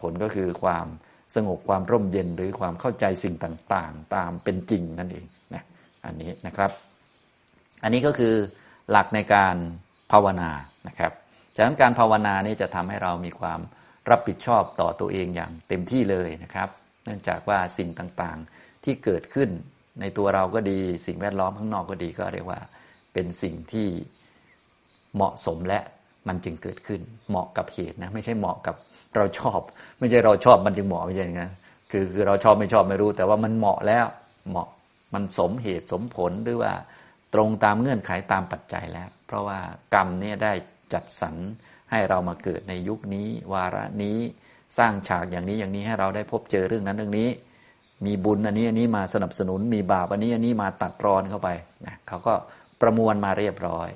[0.00, 0.86] ผลก็คือความ
[1.34, 5.62] สงบความร่มเย็นหรือความเข้าใจสิ่งต่างๆ ตามเป็นจริงนั่นเองนะ
[6.04, 6.70] อันนี้นะครับ
[7.82, 8.34] อันนี้ก็คือ
[8.90, 9.56] หลักในการ
[10.12, 10.50] ภาวนา
[10.88, 11.12] นะครับ
[11.54, 13.60] จากนั้นการภาวนานี้จะทำให้เรามีความ
[14.10, 16.68] รับผิดชอบต่อตัวเองอย่างเต็มที่เลยนะครับ
[17.04, 19.48] เนื่องจากว่าสิ่งต่างๆที่เกิดขึ้น
[20.00, 22.60] ในตัวเราก็ดี สิ่งแวดล้อมข้างนอกก็ดีก็เรียกว่า
[23.12, 23.88] เป็นสิ่งที่
[25.14, 25.80] เหมาะสมและ
[26.28, 28.74] มันจึงเกิดขึ้น เหมาะกับเหตุนะ ไม่ใช่เหมาะกับ
[29.16, 29.60] เราชอบ
[29.98, 31.52] ไม่ใช่เราชอบมันจึงเหมาะไม่ใช่อย่างนั้น
[31.90, 34.06] คือคือเราชอบไม่ชอบไม่รู้ แต่ว่ามันเหมาะแล้ว
[34.48, 34.68] เหมาะ
[35.14, 36.72] มันสมเหตุสมผลหรือว่า
[37.34, 39.58] ตรงตามเงื่อนไขตามปัจจัยแล้ว เพราะว่า
[39.94, 40.52] กรรมเนี่ยได้
[40.92, 41.36] จัดสรร
[41.90, 44.18] ให้เรามาเกิดในยุคนี้ วาระนี้
[44.78, 47.28] สร้างฉากอย่างนี้อย่างนี้ให้เราได้พบเจอเรื่องนั้นเรื่องนี้
[48.06, 51.48] มีบุญอันนี้อันนี้มาสนับสนุนมีบาปอันนี้อันนี้มาตัดรอนเข้าไป
[51.86, 52.34] นะเขาก็
[52.80, 53.88] ประมวลมาเรียบร้อย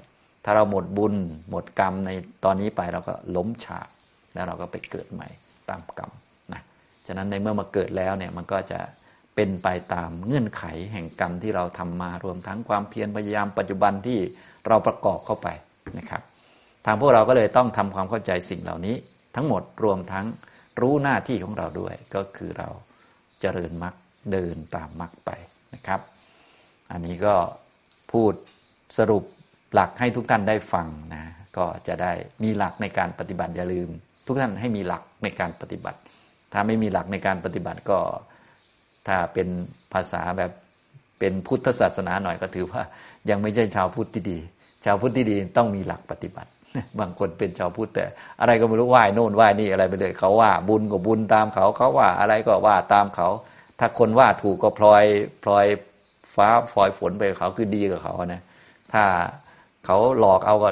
[0.45, 1.15] ถ้าเราหมดบุญ
[1.51, 2.11] หมดกรรมใน
[2.45, 3.89] ตอนนี้ไปเราก็ล้มฉาก
[4.35, 5.29] แล้วเราก็ไปเกิดใหม่
[5.71, 6.11] ตามกรรม
[6.53, 6.63] นะ
[7.07, 8.81] ฉะนั้นในเมื่อมาเกิดแล้วเนี่ยมันก็จะ
[9.35, 14.19] เป็นไปตามเงื่อนไขแห่งกรรมที่เราทำมารวมทั้งความเพียรพยายามปัจจุบันที่
[14.69, 15.49] เราประกอบเข้าไป
[15.99, 16.23] นะครับ
[16.85, 18.97] ทางพวกเราก็เลยต้องทำความเข้าใจสิ่งเหล่านี้
[19.37, 20.27] ทั้งหมดรวมทั้ง
[20.81, 22.69] รู้หน้าที่ของเราด้วย ก็คือเรา
[23.41, 23.95] เจริญมรรค
[24.33, 25.31] เดินตามมรรคไป
[25.75, 26.01] นะครับ
[26.93, 27.35] อันนี้ก็
[28.13, 28.33] พูด
[28.99, 29.23] สรุป
[29.75, 31.23] หลักให้ทุกท่านได้ฟังนะ
[31.57, 33.89] ก็จะได้มีหลักในการปฏิบัติอย่าลืม
[34.27, 35.99] ทุกท่านให้มีหลักในการปฏิบัติ
[36.53, 37.99] ถ้าไม่มีหลักในการปฏิบัติก็
[39.09, 39.49] ถ้าเป็น
[39.93, 40.51] ภาษาแบบ
[41.19, 42.83] เป็นพุทธศาสนาหน่อยก็ถือว่า
[43.31, 44.39] ยังไม่ใช่ชาวพุทธที่ดี
[44.85, 46.51] ชาวพุทธที่ดีต้องมีหลักปฏิบัติ
[47.01, 48.05] บางคนเป็นชาวพุทธแต่
[48.41, 53.29] อะไรก็ไม่รู้ไหว้โน่นไหว้นี่อะไรไปเลยเขาว่าบุญก็บุญตามเขาเขาว่าอะไรก็ว่าตามเขา
[53.79, 55.05] ถ้าคนว่าถูกก็พลอย
[55.45, 55.67] พลอย
[56.35, 58.43] ฟ้าพลอยฝนไปเขาคือดีกับเขานะ
[58.93, 59.05] ถ้า
[59.85, 60.71] เขาหลอกเอาก็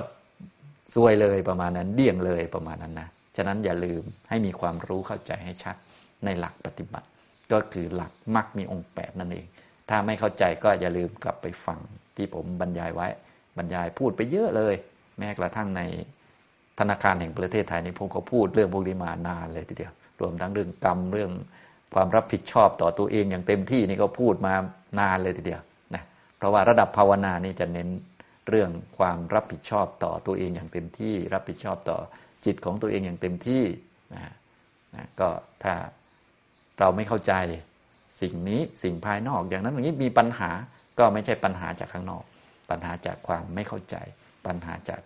[0.94, 5.76] ซวยเลยประมาณนั้นเดี่ยงเลยประมาณนั้นนะฉะนั้นอย่าลืมให้มีความรู้เข้าใจให้ชัด
[6.24, 7.06] ในหลักปฏิบัติ
[7.52, 9.46] ก็คือหลักมักมีองค์แปดนั่นเอง
[9.88, 11.78] ถ้าไม่เข้าใจก็อย่าลืมกลับไปฟัง
[12.16, 13.08] ที่ผมบรรยายไว้
[13.56, 14.74] บรรยายพูดไปเยอะเลย
[15.18, 15.82] แม้กระทั่งใน
[16.78, 21.32] ธนาคารแห่งประเทศไทยนี่ผมก็พูดเรื่องพวกนี้มานานเลยทีเดียว รวมทั้งเรื่องกรรมเรื่อง
[21.94, 24.52] ความรับผิดชอบต่อตัวเองอย่างเต็มที่นี่ก็พูดมา
[25.00, 25.60] นานเลยทีเดียว
[25.94, 26.02] นะ
[26.36, 27.88] เพราะว่าระดับภาวนานี่จะเน้น
[28.48, 31.98] เรื่องความรับผิดชอบต่อตัวเองอย่างเต็มที่ รับผิดชอบต่อ
[32.44, 33.64] จิตของตัวเองอย่างเต็มที่
[34.14, 34.22] นะ
[34.94, 35.28] นะก็
[35.62, 35.74] ถ้า
[36.78, 37.32] เราไม่เข้าใจ
[38.20, 40.50] สิ่งนี้สิ่งภายนอกอย่างนั้นอย่างนี้มีปัญหา
[40.98, 42.24] ก็ไม่ใช่ปัญหาจากข้างนอก
[42.70, 43.96] ปัญหาจากความไม่เข้าใจ
[44.46, 45.02] ปัญหาจาก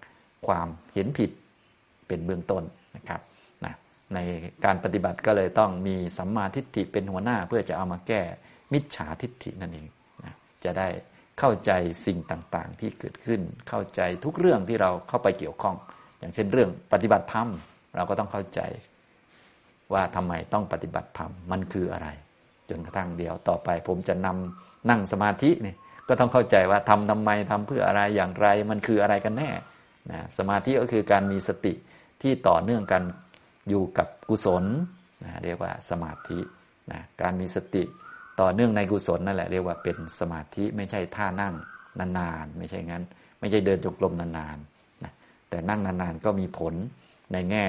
[0.46, 1.30] ความเห็นผิด
[2.08, 2.62] เป็นเบื้องต้น
[2.96, 3.20] นะครับ
[3.64, 3.74] นะ
[4.14, 4.18] ใน
[4.64, 8.22] การปฏิบัติก็เลยต้องมีสัมมาทิฏฐิเป็นหัวหน้าเพื่อจะเอามาแก้
[8.72, 9.86] มิจฉาทิฏฐินั่นเอง
[10.24, 10.32] นะ
[10.64, 10.88] จะได้
[11.38, 11.72] เข้าใจ
[12.06, 15.76] สิ่งต่างๆ ที่เกิดขึ้น เข้าใจทุกเรื่องที่เราเข้าไปเกี่ยวข้อง
[16.18, 17.48] อย่างเช่นเรื่องปฏิบัติธรรม
[17.96, 18.60] เราก็ต้องเข้าใจ
[19.92, 22.08] ว่าทำไมต้องปฏิบัติธรรมมันคืออะไร
[22.70, 25.74] จนกระทั่งเดียวต่อไป ผมจะนำนั่งสมาธินี่
[26.08, 29.50] ก็ต้องเข้าใจว่าทำทำไมทำเพื่ออะไรอย่างไร มันคืออะไรกันแน่
[30.10, 31.72] นะสมาธิก็คือการมีสติ
[32.22, 33.02] ที่ต่อเนื่องกัน
[33.68, 34.64] อยู่กับกุศล
[35.24, 36.38] นะเรียกว่าสมาธิ
[36.92, 37.84] นะการมีสติ
[38.40, 41.54] ต่อเนื่องในกุศลนั่นแหละเรียกว่าเป็นสมาธิไม่ใช่ท่านั่ง
[41.98, 43.02] นานๆไม่ใช่งั้น
[43.40, 45.12] ไม่ใช่เดินจงกรมนานๆนะ
[45.48, 46.74] แต่นั่งนานๆก็มีผล
[47.32, 47.66] ในแง่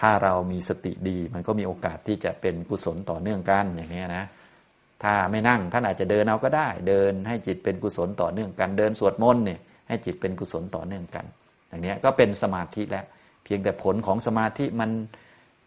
[0.00, 4.24] ถ้าเรามีสติดี มันก็มีโอกาสที่จะเป็นกุศลต่อเนื่องกันอย่างนี้นะ
[5.02, 11.24] ถ้าไม่นั่งท่านอาจจะเดินเอาก็ได้ เดินให้จิตเป็นกุศลต่อเนื่องกัน เดินสวดมนต์เนี่ยให้จิตเป็นกุศลต่อเนื่องกัน
[11.68, 13.04] อย่างนี้ก็เป็นสมาธิแล้ว
[13.44, 14.90] เพียงแต่ผลของสมาธิมัน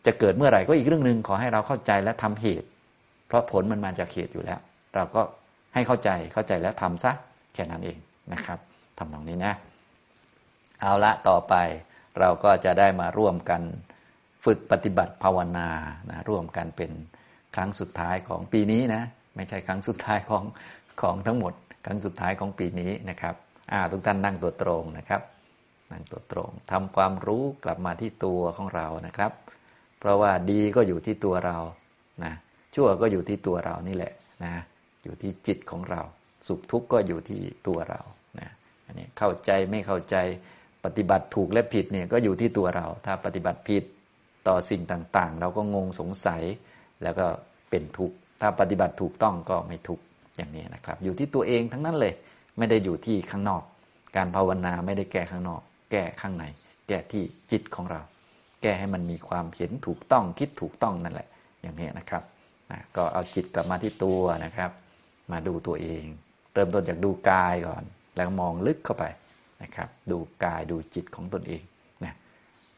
[0.05, 2.67] จะเกิดเมื่อไหร่ก็อีกเรื่องหนึ่งขอให้เราเข้าใจและทำเหตุ
[3.27, 4.59] เพราะผลมันมาจากเหตุอยู่แล้ว
[4.95, 5.21] เราก็
[5.73, 7.11] ให้เข้าใจเข้าใจแล้วทำซะ
[7.53, 7.97] แค่นั้นเอง
[8.33, 8.59] นะครับ
[8.97, 9.53] ทำตรงนี้นะ
[10.81, 11.55] เอาละต่อไป
[12.19, 13.61] เราก็จะได้มาร่วมกัน
[14.45, 15.69] ฝึกปฏิบัติภาวนา
[16.09, 16.91] นะร่วมกันเป็น
[17.55, 19.03] ครั้งสุดท้ายของปีนี้นะ
[19.35, 20.43] ไม่ใช่ครั้งสุดท้ายของ
[21.01, 21.53] ของทั้งหมด
[21.85, 23.35] ครั้งสุดท้ายของปีนี้นะครับ
[23.71, 25.21] อ่าทุกท่านนั่งตัวตรงนะครับ
[25.91, 29.31] นั่งตัวตรงทำความรู้กลับมาที่ตัวของเรานะครับ
[29.99, 31.57] เพราะว่าดีก็อยู่ที่ตัวเรา
[32.23, 32.33] นะ
[32.75, 34.53] ชั่วก็อยู่ที่ตัวเรานี่แหละนะ
[35.03, 36.01] อยู่ที่จิตของเรา
[36.47, 38.01] สุขทุกข์ก็อยู่ที่ตัวเรา
[38.39, 38.49] นะ
[38.85, 40.15] อันนี้เข้าใจไม่เข้าใจ
[40.85, 43.83] ปฏิบัติถูกและผิดเนี่ยก็อยู่ที่ตัวเรา ถ้าปฏิบัติผิด
[44.47, 46.43] ต่อสิ่งต่างๆ เราก็งงสงสัย
[47.03, 47.25] แล้วก็
[47.69, 50.03] เป็นทุกข์ถ้าปฏิบัติถูกต้องก็ไม่ทุกข์
[50.38, 52.13] อย่างนี้นะครับ อยู่ที่ตัวเองทั้งนั้นเลย
[52.57, 53.63] ไม่ได้อยู่ที่ข้างนอก
[54.15, 55.61] การภาวนาไม่ได้แก้ข้างนอก
[55.91, 56.45] แก้ข้างใน
[56.88, 58.01] แก้ที่จิตของเรา
[58.61, 61.27] แก้ให้มันมีความเห็นถูกต้องคิดถูกต้องนั่นแหละ
[61.61, 62.23] อย่างนี้นะครับ
[62.71, 64.71] นะก็เอาจิตกลับมาที่ตัวนะครับ
[65.32, 66.04] มาดูตัวเอง
[66.54, 67.84] เริ่มต้นจากดูกายก่อน
[68.15, 69.06] แล้วมองลึกเข้าไป
[69.63, 71.63] นะครับ ดูกายดูจิตของตนเอง
[72.06, 72.13] นะ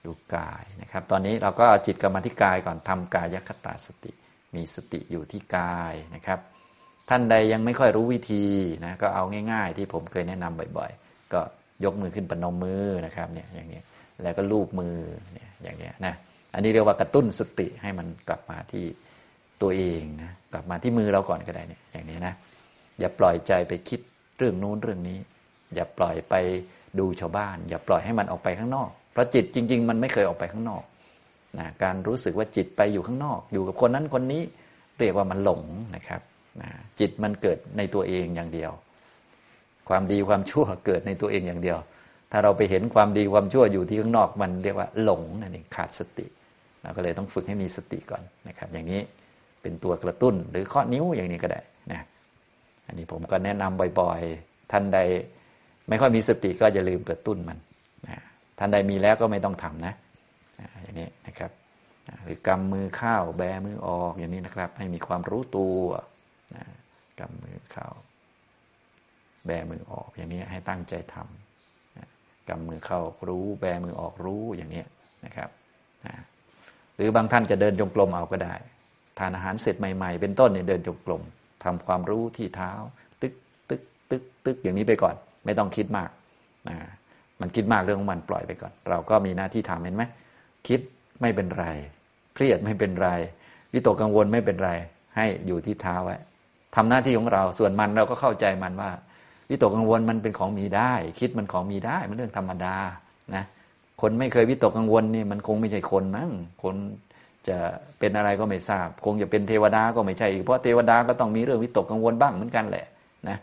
[0.06, 4.12] ดูกายนะครับ ตอนนี้เราก็เอาจิตกลับมาที่กายก่อนทำกายคตาสติ
[4.56, 6.39] มีสติอยู่ที่กายนะครับ
[7.10, 8.45] ท่านใดยังไม่ค่อยรู้วิธี
[8.86, 11.41] นะก็เอาง่าย ๆ ที่ผมเคยแนะนำบ่อย ๆ ก็
[11.84, 13.82] ยกมือขึ้นปนมมือนะครับเนี่ยอย่างนี้
[14.23, 14.95] แล้วก็ลูบมือ
[15.34, 16.13] เนี่ยอย่างนี้นะ
[16.54, 18.86] อันนี้เรียกว่ากระตุ้นสติให้มันกลับมาที่
[19.62, 22.34] ตัวเองนะกลับมาที่มือเราก่อนก็ได้เนี่ยอย่างนี้นะ
[23.00, 24.00] อย่าปล่อยใจไปคิด
[24.38, 25.17] เรื่องนู้นเรื่องนี้
[25.76, 26.36] อย่าปล่อยไป
[27.00, 30.84] ดูชาวบ้าน อย่าปล่อยให้มันออกไปข้างนอก เพราะจิตจริง ๆ มันไม่เคยออกไปข้างนอก
[31.60, 34.41] นะการรู้สึกว่าจิตไปอยู่ข้างนอก อยู่กับคนนั้นคนนี้
[35.00, 35.62] เรียกว่ามันหลง
[35.96, 36.22] นะครับ
[36.62, 38.72] นะจิตมันเกิดในตัวเองอย่างเดียว
[39.89, 41.78] ความดีความชั่วเกิดในตัวเองอย่างเดียว
[42.32, 46.26] ถ้าเราไปเห็นความดีความชั่วอยู่ที่ข้างนอกมันเรียกว่าหลงนั่นเองขาดสติ
[46.82, 49.02] เราก็เลยต้องฝึกให้มีสติก่อนนะครับ อย่างนี้
[49.62, 52.02] เป็นตัวกระตุ้น หรือข้อนิ้วอย่างนี้ก็ได้นะ
[52.88, 55.00] อันนี้ผมก็แนะนำบ่อยๆ ท่านใด
[55.89, 57.58] ไม่ค่อยมีสติก็จะลืมกระตุ้นมัน
[58.08, 58.17] นะ
[58.60, 59.93] ท่านใดมีแล้วก็ไม่ต้องทำนะ
[60.84, 61.52] อย่างนี้นะครับ
[62.24, 65.80] หรือกำมือเข้าแบมือออกอย่างนี้นะครับ ให้มีความรู้ตัว
[66.56, 66.63] นะ
[67.20, 67.88] กำมือเข้า
[69.46, 72.08] แบมือออกอย่างนี้ให้ตั้งใจทำนะ
[72.50, 74.84] กำมือเข้ารู้ แบมือออกรู้อย่างนี้
[75.26, 75.50] นะครับ
[76.06, 76.15] นะ
[76.96, 78.56] หรือบางท่านจะเดินจงกรมเอาก็ได้
[79.19, 81.21] ทานอาหารเสร็จใหม่ๆ เป็นต้นเนี่ยเดินจงกรม
[81.63, 82.71] ทำความรู้ที่เท้า
[83.21, 83.34] ตึก
[83.69, 86.10] ตึกตึกตึกอย่างนี้ไปก่อน ไม่ต้องคิดมาก
[86.69, 86.77] นะ
[87.41, 90.03] มันคิดมากเรื่องของมันปล่อยไปก่อน เราก็มีหน้าที่ทำเห็นไหม
[90.67, 90.80] คิด
[91.21, 91.65] ไม่เป็นไร
[92.36, 93.10] เครียดไม่เป็นไร
[93.73, 94.71] วิตกกังวลไม่เป็นไร
[95.15, 96.17] ให้อยู่ที่เท้าไว้
[96.75, 98.91] ทำหน้าที่ของเราส่วนมันเราก็เข้าใจมันว่า
[99.49, 102.75] วิตกกังวลมันเป็นของมีได้ คิดมันของมีได้มันเรื่องธรรมดา
[103.36, 103.43] นะ
[104.01, 106.30] คนไม่เคยวิตกกังวลนี่มันคงไม่ใช่คนมั้ง
[106.63, 106.75] คน
[107.49, 107.57] จะ
[107.99, 112.86] เป็นอะไรก็ไม่ทราบ คงจะเป็นเทวดาก็ไม่ใช่ เพราะเทวดาก็ต้องมีเรื่องวิตกกังวลบ้างเหมือนกันแหละ
[113.29, 113.38] นะ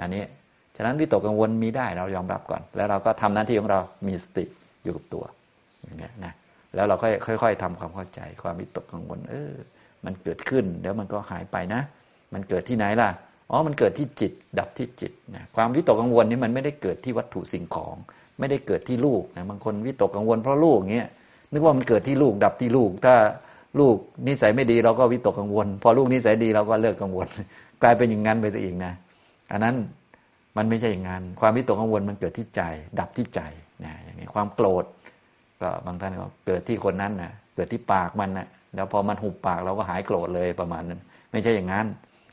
[0.00, 0.22] อันนี้
[0.76, 4.44] ฉะนั้นวิตกกังวลมีได้เรายอมรับก่อน แล้วเราก็ทำหน้าที่ของเรามีสติ
[4.82, 5.24] อยู่กับตัว
[5.84, 6.32] อย่างเงี้ยนะ
[6.74, 9.52] แล้วเราค่อยค่อยๆทำความเข้าใจ ความวิตกกังวล เออ
[10.04, 11.80] มันเกิดขึ้นเดี๋ยวมันก็หายไปนะ
[12.34, 13.08] มันเกิดที่ไหนล่ะ
[13.50, 17.94] อ๋อมันเกิดที่จิต ดับที่จิตนะความวิตกกังวลนี่มันไม่ได้เกิดที่วัตถุสิ่งของ
[18.38, 21.08] ไม่ได้เกิดที่ลูกนะบางคนวิตกกังวลเพราะลูกเงี้ย
[21.52, 23.14] นึกว่ามันเกิดที่ลูกดับที่ลูก ถ้า
[23.80, 23.96] ลูก
[24.28, 27.28] นิสัยไม่ดีเราก็วิตกกังวล พอลูกนิสัยดีเราก็เลิกกังวล
[27.82, 28.92] กลายเป็นอย่างนั้นไปตัวเองนะ
[29.52, 29.76] อันนั้น
[30.56, 32.62] มันไม่ใช่อย่างนั้นความวิตกกังวลมันเกิดที่ใจ
[33.00, 33.40] ดับที่ใจ
[33.84, 34.84] นะอย่างนี้ความโกรธ
[35.60, 41.00] ก็บางท่านก็เกิดที่คนนั้นนะเกิดที่ปากมันนะแล้วพอมันหุบปากเราก็หายโกรธเลยประมาณนั้น
[41.32, 41.86] ไม่ใช่อย่างนั้น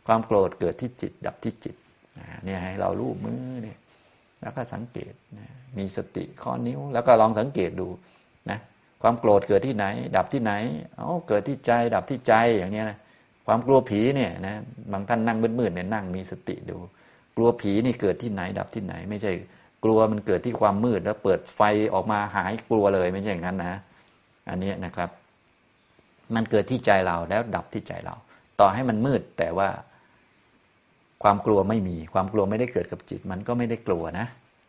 [0.08, 1.76] ความโกรธเกิดที่จิต ดับที่จิต
[2.46, 3.78] เนี่ยให้เราลูบมือเนี่ย
[4.42, 5.14] แล้วก็สังเกต
[5.78, 7.88] มีสติข้อนิ้ว แล้วก็ลองสังเกตดู
[9.08, 9.86] ความโกรธเกิดที่ไหน
[10.18, 10.54] ดับที่ไหน
[10.98, 12.98] เอาเกิดที่ใจ ดับที่ใจอย่างเงี้ยนะ
[13.48, 14.56] ความกลัวผีเนี่ยนะ
[14.92, 16.78] บางท่านนั่งมืดๆเนี่ยนั่งมีสติดู
[17.36, 19.32] กลัวผีนี่เกิดที่ไหน ดับที่ไหน ไม่ใช่
[19.84, 21.62] กลัวมันเกิดที่ความมืดแล้วเปิดไฟ
[21.94, 23.80] ออกมาหายกลัวเลยไม่ใช่อย่างนั้นนะ
[24.50, 25.10] อันนี้นะครับ
[26.36, 28.16] มันเกิดที่ใจเราแล้วดับที่ใจเรา
[28.60, 29.70] ต่อให้มันมืดแต่ว่า
[31.24, 34.28] ความกลัวไม่มี ความกลัวไม่ได้เกิดกับจิต มันก็ไม่ได้กลัวนะ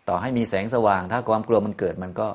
[0.09, 2.29] ต่อให้มีแสงสว่าง ถ้าความกลัวมันเกิดมันก็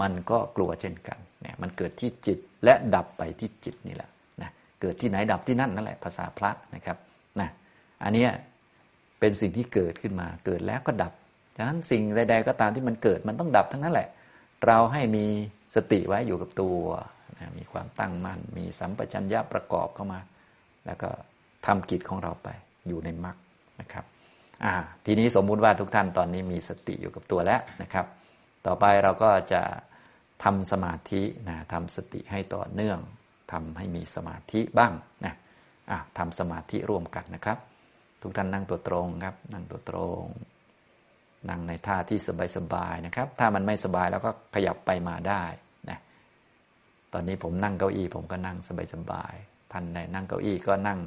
[0.00, 4.10] มันก็กลัวเช่นกันเนี่ยมันเกิดที่จิตและดับไปที่จิตนี่แหละ
[4.42, 6.96] นะเกิดที่ไหนดับที่นั่นนั่นแหละภาษาพระนะครับ
[7.40, 7.48] นะ
[8.04, 8.26] อันนี้
[9.20, 11.12] เป็นสิ่งที่เกิดขึ้นมาเกิดแล้วก็ดับ
[11.56, 14.08] ฉะนั้นสิ่งใดๆก็ตามที่มันเกิดมันต้องดับทั้งนั้นแหละ
[14.66, 15.26] เราให้มี
[15.74, 16.78] สติไว้อยู่กับตัว
[17.38, 20.20] นะมีความตั้งมั่นมีสัมปชัญญะประกอบเข้ามา
[20.86, 21.10] แล้วก็
[21.66, 22.48] ทำกิจของเราไป
[22.88, 23.36] อยู่ในมรรค
[23.80, 24.04] นะครับ
[24.64, 28.06] อ่าทีนี้สมมุติว่าทุกท่านตอนนี้มีสติอยู่กับตัวแล้วนะครับ
[28.66, 29.62] ต่อไปเราก็จะ
[30.44, 32.98] ทำสมาธินะทำสติให้ต่อเนื่อง
[33.52, 34.92] ทำให้มีสมาธิบ้าง
[35.24, 37.58] นะะทำสมาธิร่วมกันนะครับ
[38.22, 40.24] ทุกท่านนั่งตัวตรงครับ นั่งตัวตรง
[41.48, 42.18] นั่งในท่าที่
[42.56, 45.44] สบายๆนะครับ ถ้ามันไม่สบายเราก็ขยับไปมาได้
[45.90, 45.98] นะ
[47.12, 48.56] ตอนนี้ผมนั่งเก้าอี้ผมก็นั่ง
[48.94, 51.00] สบายๆท่านใดนั่งเก้าอี้ก็นั่ง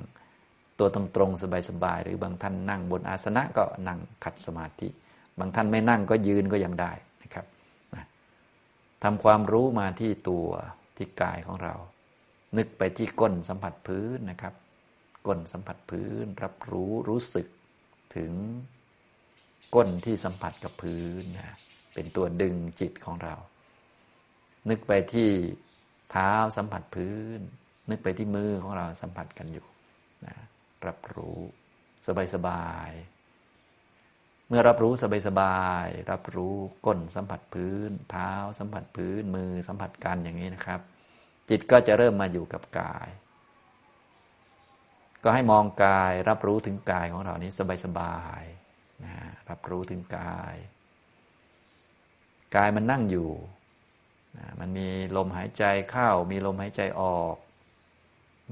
[0.80, 4.88] ตัวตรงๆสบายๆหรือบางท่านนั่งบนอาสนะก็นั่งขัดสมาธิ
[5.39, 6.91] บางท่านไม่นั่งก็ยืนก็ยังได้
[9.04, 10.48] ทำความรู้มาที่ตัว
[10.98, 11.76] ที่กายของเรา
[12.58, 14.54] นึกไปที่ก้นสัมผัสพื้นนะครับ
[15.28, 17.48] ก้นสัมผัสพื้น รับรู้รู้สึก
[18.16, 18.34] ถึง
[19.76, 21.56] ก้นที่สัมผัสกับพื้นนะ
[21.94, 23.36] เป็นตัวดึงจิตของเรา
[24.70, 25.30] นึกไปที่
[26.12, 27.40] เท้าสัมผัสพื้น
[27.90, 29.68] นึกไปที่มือของเราสัมผัสกันอยู่
[30.26, 30.36] นะ
[30.88, 31.40] รับรู้
[32.08, 32.92] สบายสบาย
[34.48, 34.94] เมื่อรับรู้
[35.28, 36.56] สบายๆรับรู้
[36.86, 40.80] ก้นสัมผัสพื้น เท้าสัมผัสพื้นมือสัมผัสกันอย่างนี้นะครับ
[41.50, 43.08] จิตก็จะเริ่มมาอยู่กับกาย
[45.24, 47.52] ก็ให้มองกายรับรู้ถึงกายของเรานี้
[47.86, 49.14] สบายๆนะ
[49.50, 50.56] รับรู้ถึงกาย
[52.56, 53.32] กายมันนั่งอยู่
[54.38, 57.36] นะมันมีลมหายใจเข้า มีลมหายใจออก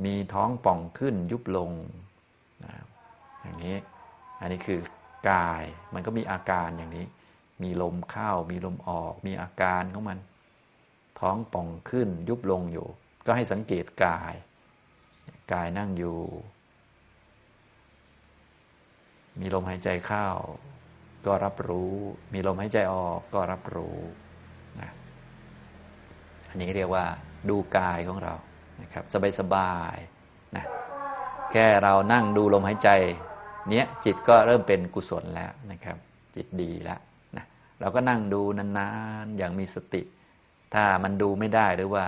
[0.06, 1.72] มีท้องป่องขึ้นยุบลง
[2.64, 2.74] นะ
[3.42, 3.78] อย่างนี้
[4.40, 4.80] อันนี้คือ
[5.30, 7.06] กาย มันก็มีอาการอย่างนี้
[7.64, 10.20] มีลมเข้า มีลมออก มีอาการของมัน
[11.20, 12.88] ท้องป่องขึ้นยุบลงอยู่
[13.26, 14.34] ก็ให้สังเกตกาย
[15.54, 16.20] กายนั่งอยู่
[19.40, 20.28] มีลมหายใจเข้า
[21.26, 21.94] ก็รับรู้
[22.34, 23.98] มีลมหายใจออกก็รับรู้
[24.82, 24.90] นะ
[26.50, 27.06] อันนี้เรียกว่า
[27.50, 28.34] ดูกายของเรา
[28.82, 29.04] นะครับ
[29.40, 30.66] สบายๆนะ
[31.52, 32.90] แค่เรานั่งดูลมหายใจ
[33.69, 35.97] เนี้ยจิตก็เริ่มเป็นกุศลแล้วนะครับ
[36.36, 36.99] จิตดีแล้ว
[37.38, 37.45] นะ
[37.80, 38.89] เราก็นั่งดูนา
[39.23, 40.01] นๆอย่างมีสติ
[40.73, 42.06] ถ้ามันดูไม่ได้หรือว่า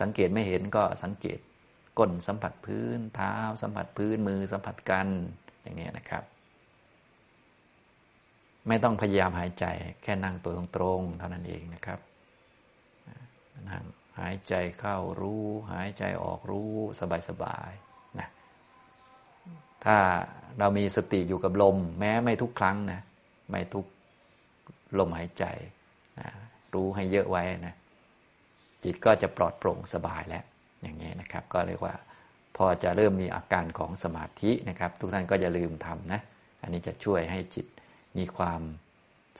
[0.00, 1.38] สังเกตไม่เห็นก็สังเกต
[1.98, 5.08] ก้นสัมผัสพื้นเท้า สัมผัสพื้นมือสัมผัสกัน
[5.62, 6.24] อย่างนี้นะครับ
[8.68, 9.66] ไม่ต้องพยายามหายใจ
[10.02, 12.00] แค่นั่งตัวตรงๆเท่านั้นเองนะครับ
[13.70, 13.84] นั่ง
[14.18, 16.72] หายใจเข้ารู้ หายใจออกรู้
[17.28, 17.87] สบายๆ
[19.84, 19.96] ถ้า
[20.58, 23.00] เรามีสติอยู่กับลม แม้ไม่ทุกครั้งนะ
[23.50, 23.86] ไม่ทุก
[24.98, 25.44] ลมหายใจ
[26.20, 26.28] นะ
[26.74, 27.74] รู้ให้เยอะไว้นะ
[28.84, 30.44] จิตก็จะปลอดโปร่งสบายแล้ว
[30.82, 31.94] อย่างนี้นะครับ ก็เรียกว่า
[32.56, 36.20] พอจะเริ่มมีอาการของสมาธินะครับ ทุกท่านก็อย่าลืมทำนะ
[36.62, 37.66] อันนี้จะช่วยให้จิต
[38.18, 38.60] มีความ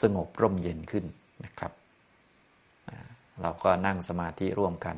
[0.03, 1.05] สงบร่มเย็นขึ้น
[1.45, 1.73] นะครับ
[3.43, 4.97] เราก็นั่งสมาธิร่วมกัน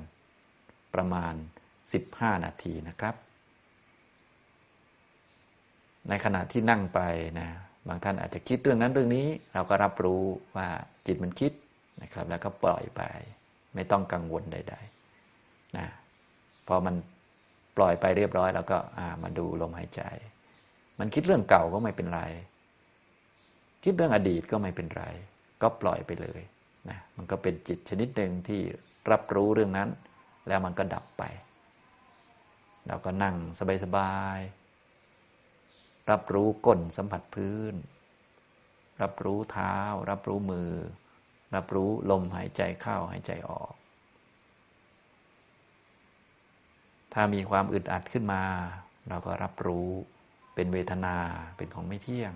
[0.94, 1.34] ประมาณ
[1.88, 3.14] 15 นาทีนะครับ
[6.10, 7.00] ในขณะที่นั่งไป
[7.40, 7.48] นะ
[7.88, 10.22] บางท่านอาจจะคิดเรื่องนั้นเรื่องนี้ เราก็รับรู้
[10.56, 10.68] ว่า
[11.06, 11.52] จิตมันคิด
[12.02, 13.02] นะครับ แล้วก็ปล่อยไป
[13.74, 15.86] ไม่ต้องกังวลใดๆนะ
[16.68, 16.94] พอมัน
[17.76, 18.78] ปล่อยไปเรียบร้อย แล้วก็
[19.22, 20.02] มาดูลมหายใจ
[21.00, 22.22] มันคิดเรื่องเก่าก็ไม่เป็นไร
[23.84, 25.04] คิดเรื่องอดีตก็ไม่เป็นไร
[25.62, 26.40] ก็ปล่อยไปเลย
[26.88, 28.60] นะมันก็เป็นจิตชนิดหนึ่งที่
[29.10, 29.88] รับรู้เรื่องนั้น
[30.48, 31.22] แล้วมันก็ดับไป
[32.86, 33.36] เราก็นั่ง
[33.84, 34.59] สบายๆ
[36.10, 37.74] รับรู้ก้นสัมผัสพื้น
[39.02, 39.76] รับรู้เท้า
[40.10, 40.70] รับรู้มือ
[41.54, 43.72] รับรู้ลมหายใจเข้าหายใจออก
[47.12, 48.42] ถ้ามีความอึดอัดขึ้นมา
[49.08, 49.88] เราก็รับรู้
[50.54, 51.16] เป็นเวทนา
[51.56, 52.32] เป็นของไม่เที่ยง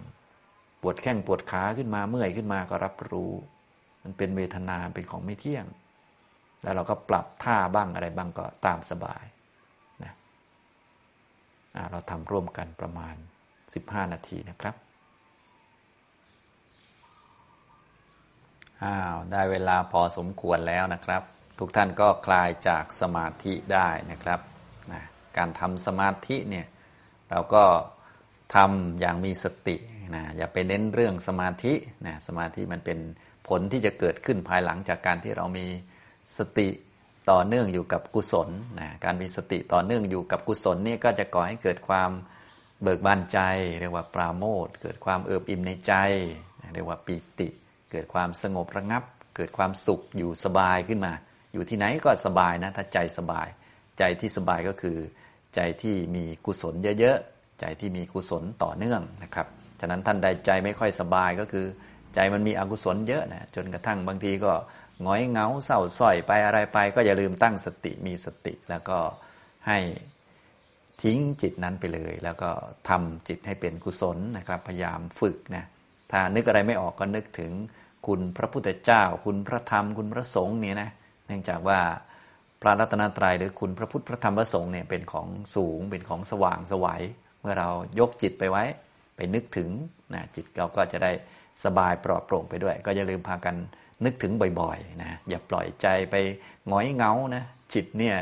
[0.81, 3.33] ปวดแข้งปวดขาขึ้นมาเมื่อยขึ้นมาก็รับรู้
[4.03, 5.67] มันเป็นเวทนาเป็นของไม่เที่ยง
[6.63, 9.25] แล้วเราก็ปรับท่าบ้างอะไรบ้างก็ตามสบาย
[10.03, 10.13] นะ
[11.91, 13.17] เราทำร่วมกันประมาณ
[13.83, 14.75] 15 นาทีนะครับ
[18.83, 21.23] อ้าวได้เวลาพอสมควรแล้วนะครับ
[21.59, 24.41] ทุกท่านก็คลายจากสมาธิได้นะครับ
[24.93, 25.03] นะ
[25.37, 26.67] การทำสมาธิเนี่ย
[27.31, 27.65] เราก็
[28.55, 29.77] ทำอย่างมีสติ
[30.15, 31.75] นะอย่าไปเน้นเรื่องสมาธิ
[32.07, 32.99] นะสมาธิมันเป็น
[33.49, 35.67] ผลที่จะเกิดขึ้นภายหลังจากการที่เรามี
[36.39, 36.69] สติ
[37.31, 38.49] ต่อเนื่องอยู่กับกุศล
[38.81, 42.11] นะการมีสติต่อเนื่องอยู่กับกุศลนี่ก็จะก่อให้เกิดความ
[42.83, 43.39] เบิกบานใจ
[43.81, 45.95] เรียกว่าปราโมทเกิดความเอิบอิ่มในใจ
[46.75, 47.49] เรียกว่าปีติ
[47.93, 49.03] เกิดความสงบระงับ
[49.37, 51.13] เกิดความสุขอยู่สบายขึ้นมา
[51.53, 53.49] อยู่ที่ไหนก็สบายนะ ถ้าใจสบาย
[53.99, 54.97] ใจที่สบายก็คือ
[55.55, 59.47] ใจที่มีกุศลเยอะๆ ใจที่มีกุศลต่อเนื่องนะครับ
[59.81, 61.67] ฉะนั้นท่านใดใจไม่ค่อยสบายก็คือ
[62.15, 64.53] ใจมันมีอกุศลเยอะนะจนกระทั่งบางทีก็
[65.05, 68.99] ง้อยเงาเศร้าส้อยไปอะไรไป ก็อย่าลืมตั้งสติมีสติแล้วก็
[69.67, 69.79] ให้
[71.03, 72.51] ทิ้งจิตนั้นไปเลย แล้วก็
[72.89, 75.65] ทำจิตให้เป็นกุศลนะครับ พยายามฝึกนะ
[76.11, 77.53] ถ้านึกอะไรไม่ออกก็นึกถึง
[78.07, 80.91] คุณพระพุทธเจ้า คุณพระธรรม คุณพระสงฆ์เนี่ยนะ
[81.27, 81.81] เนื่องจากว่า
[82.63, 87.03] พระรัตนตรัยหรือคุณพระพุทธพระธรรมพระสงฆ์เนี่ยเป็นของสูงเป็นของสว่างสวัย
[87.41, 88.65] เมื่อเรายกจิตไปไว้
[89.17, 89.71] ไปนึกถึง
[90.15, 91.13] นะจิตเราก็จะได้
[91.65, 93.57] สบายปลอดโปร่งไปด้วย ก็อย่าลืมพากัน
[94.05, 96.15] นึกถึงบ่อยๆนะอย่าปล่อยใจไป
[96.71, 98.17] ง้อยเงานะจิตเนี่ย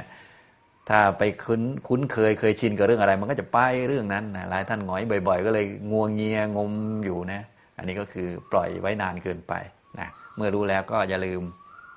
[0.88, 6.72] ถ้าไปคุ้นคุ้นเคยเคยชินกับเรื่องอะไร มันก็จะไปเรื่องนั้นนะหลายท่านหงอยบ่อย ๆ ก็เลยงวงเงียงม
[7.04, 7.42] อยู่นะ
[7.76, 9.52] อันนี้ก็คือปล่อยไว้นานเกินไป
[9.98, 11.42] นะเมื่อรู้แล้วก็อย่าลืม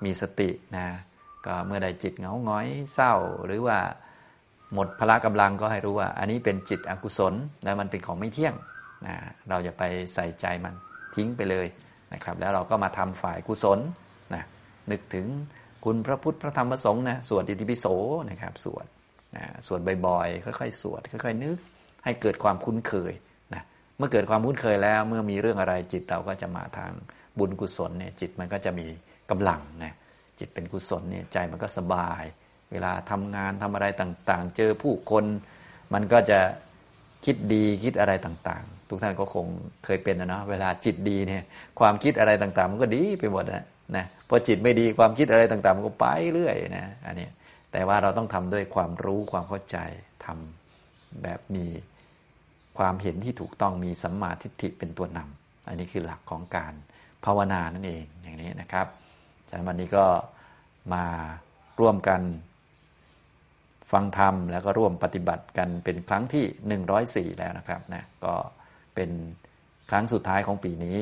[0.06, 0.86] มีสตินะ
[1.46, 3.14] ก็เมื่อใดจิตเหงาหงอยเศร้า
[3.46, 3.78] หรือว่า
[4.74, 8.54] หมดพละกำลังก็ให้รู้ว่า อันนี้เป็นจิตอกุศลแล้วมันเป็นของไม่เที่ยง
[9.06, 9.16] นะ
[9.50, 10.74] เราจะไปใส่ใจมัน
[11.16, 11.68] ทิ้งไปเลย
[12.14, 13.80] นะครับ แล้วเราก็มาทำฝ่ายกุศล
[14.34, 14.44] นะ
[14.92, 15.26] นึกถึง
[15.86, 17.86] คุณพระพุทธพระธรรมพระสงฆ์นะสวดอิติปิโส
[18.30, 18.86] นะครับ สวด
[19.36, 21.58] นะสวดบ่อยๆค่อยๆ สวดค่อยๆนึก
[22.04, 23.14] ให้เกิดความคุ้นเคย
[23.54, 23.64] นะ
[23.98, 26.92] เมื่อเกิดความคุ้นเคยแล้ว เมื่อมีเรื่องอะไรจิตเราก็จะมาทาง
[27.40, 28.88] บุญกุศลเนี่ยจิตมันก็จะมี
[29.32, 29.94] กำลังนะ
[30.40, 32.24] จิตเป็นกุศลเนี่ยใจมันก็สบาย
[32.72, 35.26] เวลาทำงานทำอะไรต่างๆ เจอผู้คน
[35.94, 36.40] มันก็จะ
[37.26, 39.46] คิดดีคิดอะไรต่างๆ ทุกท่านก็คง
[39.86, 41.44] เคยเป็นนะเนาะเวลาจิตดีเนี่ย
[41.80, 47.28] ความคิดอะไรต่างๆ มันก็ดีไปหมดนะ นะพอจิตไม่ดีความคิดอะไรต่างๆมันก็ไปเรื่อยนะอันนี้
[47.72, 49.78] แต่ว่าเราต้องทำด้วยความรู้ความเข้าใจ
[50.26, 51.66] ทำแบบมี
[52.78, 56.74] ความเห็นที่ถูกต้องมีสัมมาทิฏฐิเป็นตัวนำอันนี้คือหลักของการ
[57.26, 58.88] ภาวนานั่นเองอย่างนี้นะครับ
[59.50, 60.06] ฉะนั้นวันนี้ก็
[60.94, 61.06] มา
[61.80, 62.22] ร่วมกัน
[63.92, 68.34] ฟังธรรมแล้วก็ร่วมปฏิบัติกันเป็นครั้งที่ 104 แล้วนะครับนะก็
[68.96, 69.10] เป็น
[69.92, 70.98] ครั้งสุดท้ายของปีนี้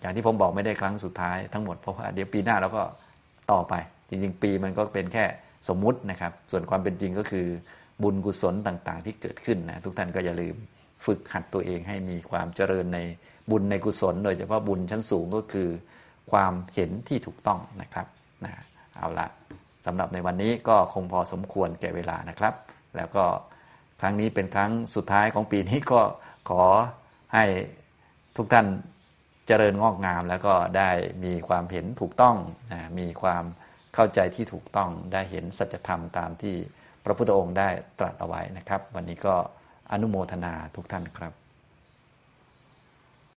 [0.00, 2.82] อย่างที่ผมบอกไม่ได้ครั้งสุดท้ายทั้งหมดเพราะว่าเดี๋ยวปีหน้าเราก็
[3.52, 3.74] ต่อไป
[4.08, 5.24] จริงๆ ปีมันก็เป็นแค่
[5.68, 7.46] สมมุตินะครับ ส่วนความเป็นจริงก็คือ
[8.02, 10.56] บุญกุศลต่างๆ ที่เกิดขึ้นนะทุกท่านก็อย่าลืม
[11.06, 12.98] ฝึกหัดตัวเองให้มีความเจริญใน
[13.50, 15.68] บุญในกุศล โดยเฉพาะบุญชั้นสูงก็คือ
[16.32, 18.06] ความเห็นที่ถูกต้องนะครับ
[18.44, 18.52] นะ
[18.96, 19.26] เอาละ
[19.86, 22.54] สำหรับในวันนี้ก็คงพอสมควรแก่เวลานะครับ
[22.96, 23.24] แล้วก็
[24.00, 26.00] ครั้งนี้เป็นครั้งสุดท้ายของปีนี้ก็
[26.50, 26.62] ขอ
[27.34, 27.44] ให้
[28.36, 28.66] ทุกท่าน
[29.46, 30.90] เจริญงอกงามแล้วก็ได้
[31.24, 32.36] มีความเห็นถูกต้อง
[32.98, 33.44] มีความ
[33.94, 36.54] เข้าใจที่ถูกต้องได้เห็นสัจธรรมตามที่
[37.04, 37.68] พระพุทธองค์ได้
[37.98, 39.34] ตรัสเอาไว้นะครับ วันนี้ก็
[39.92, 41.41] อนุโมทนาทุกท่านครับ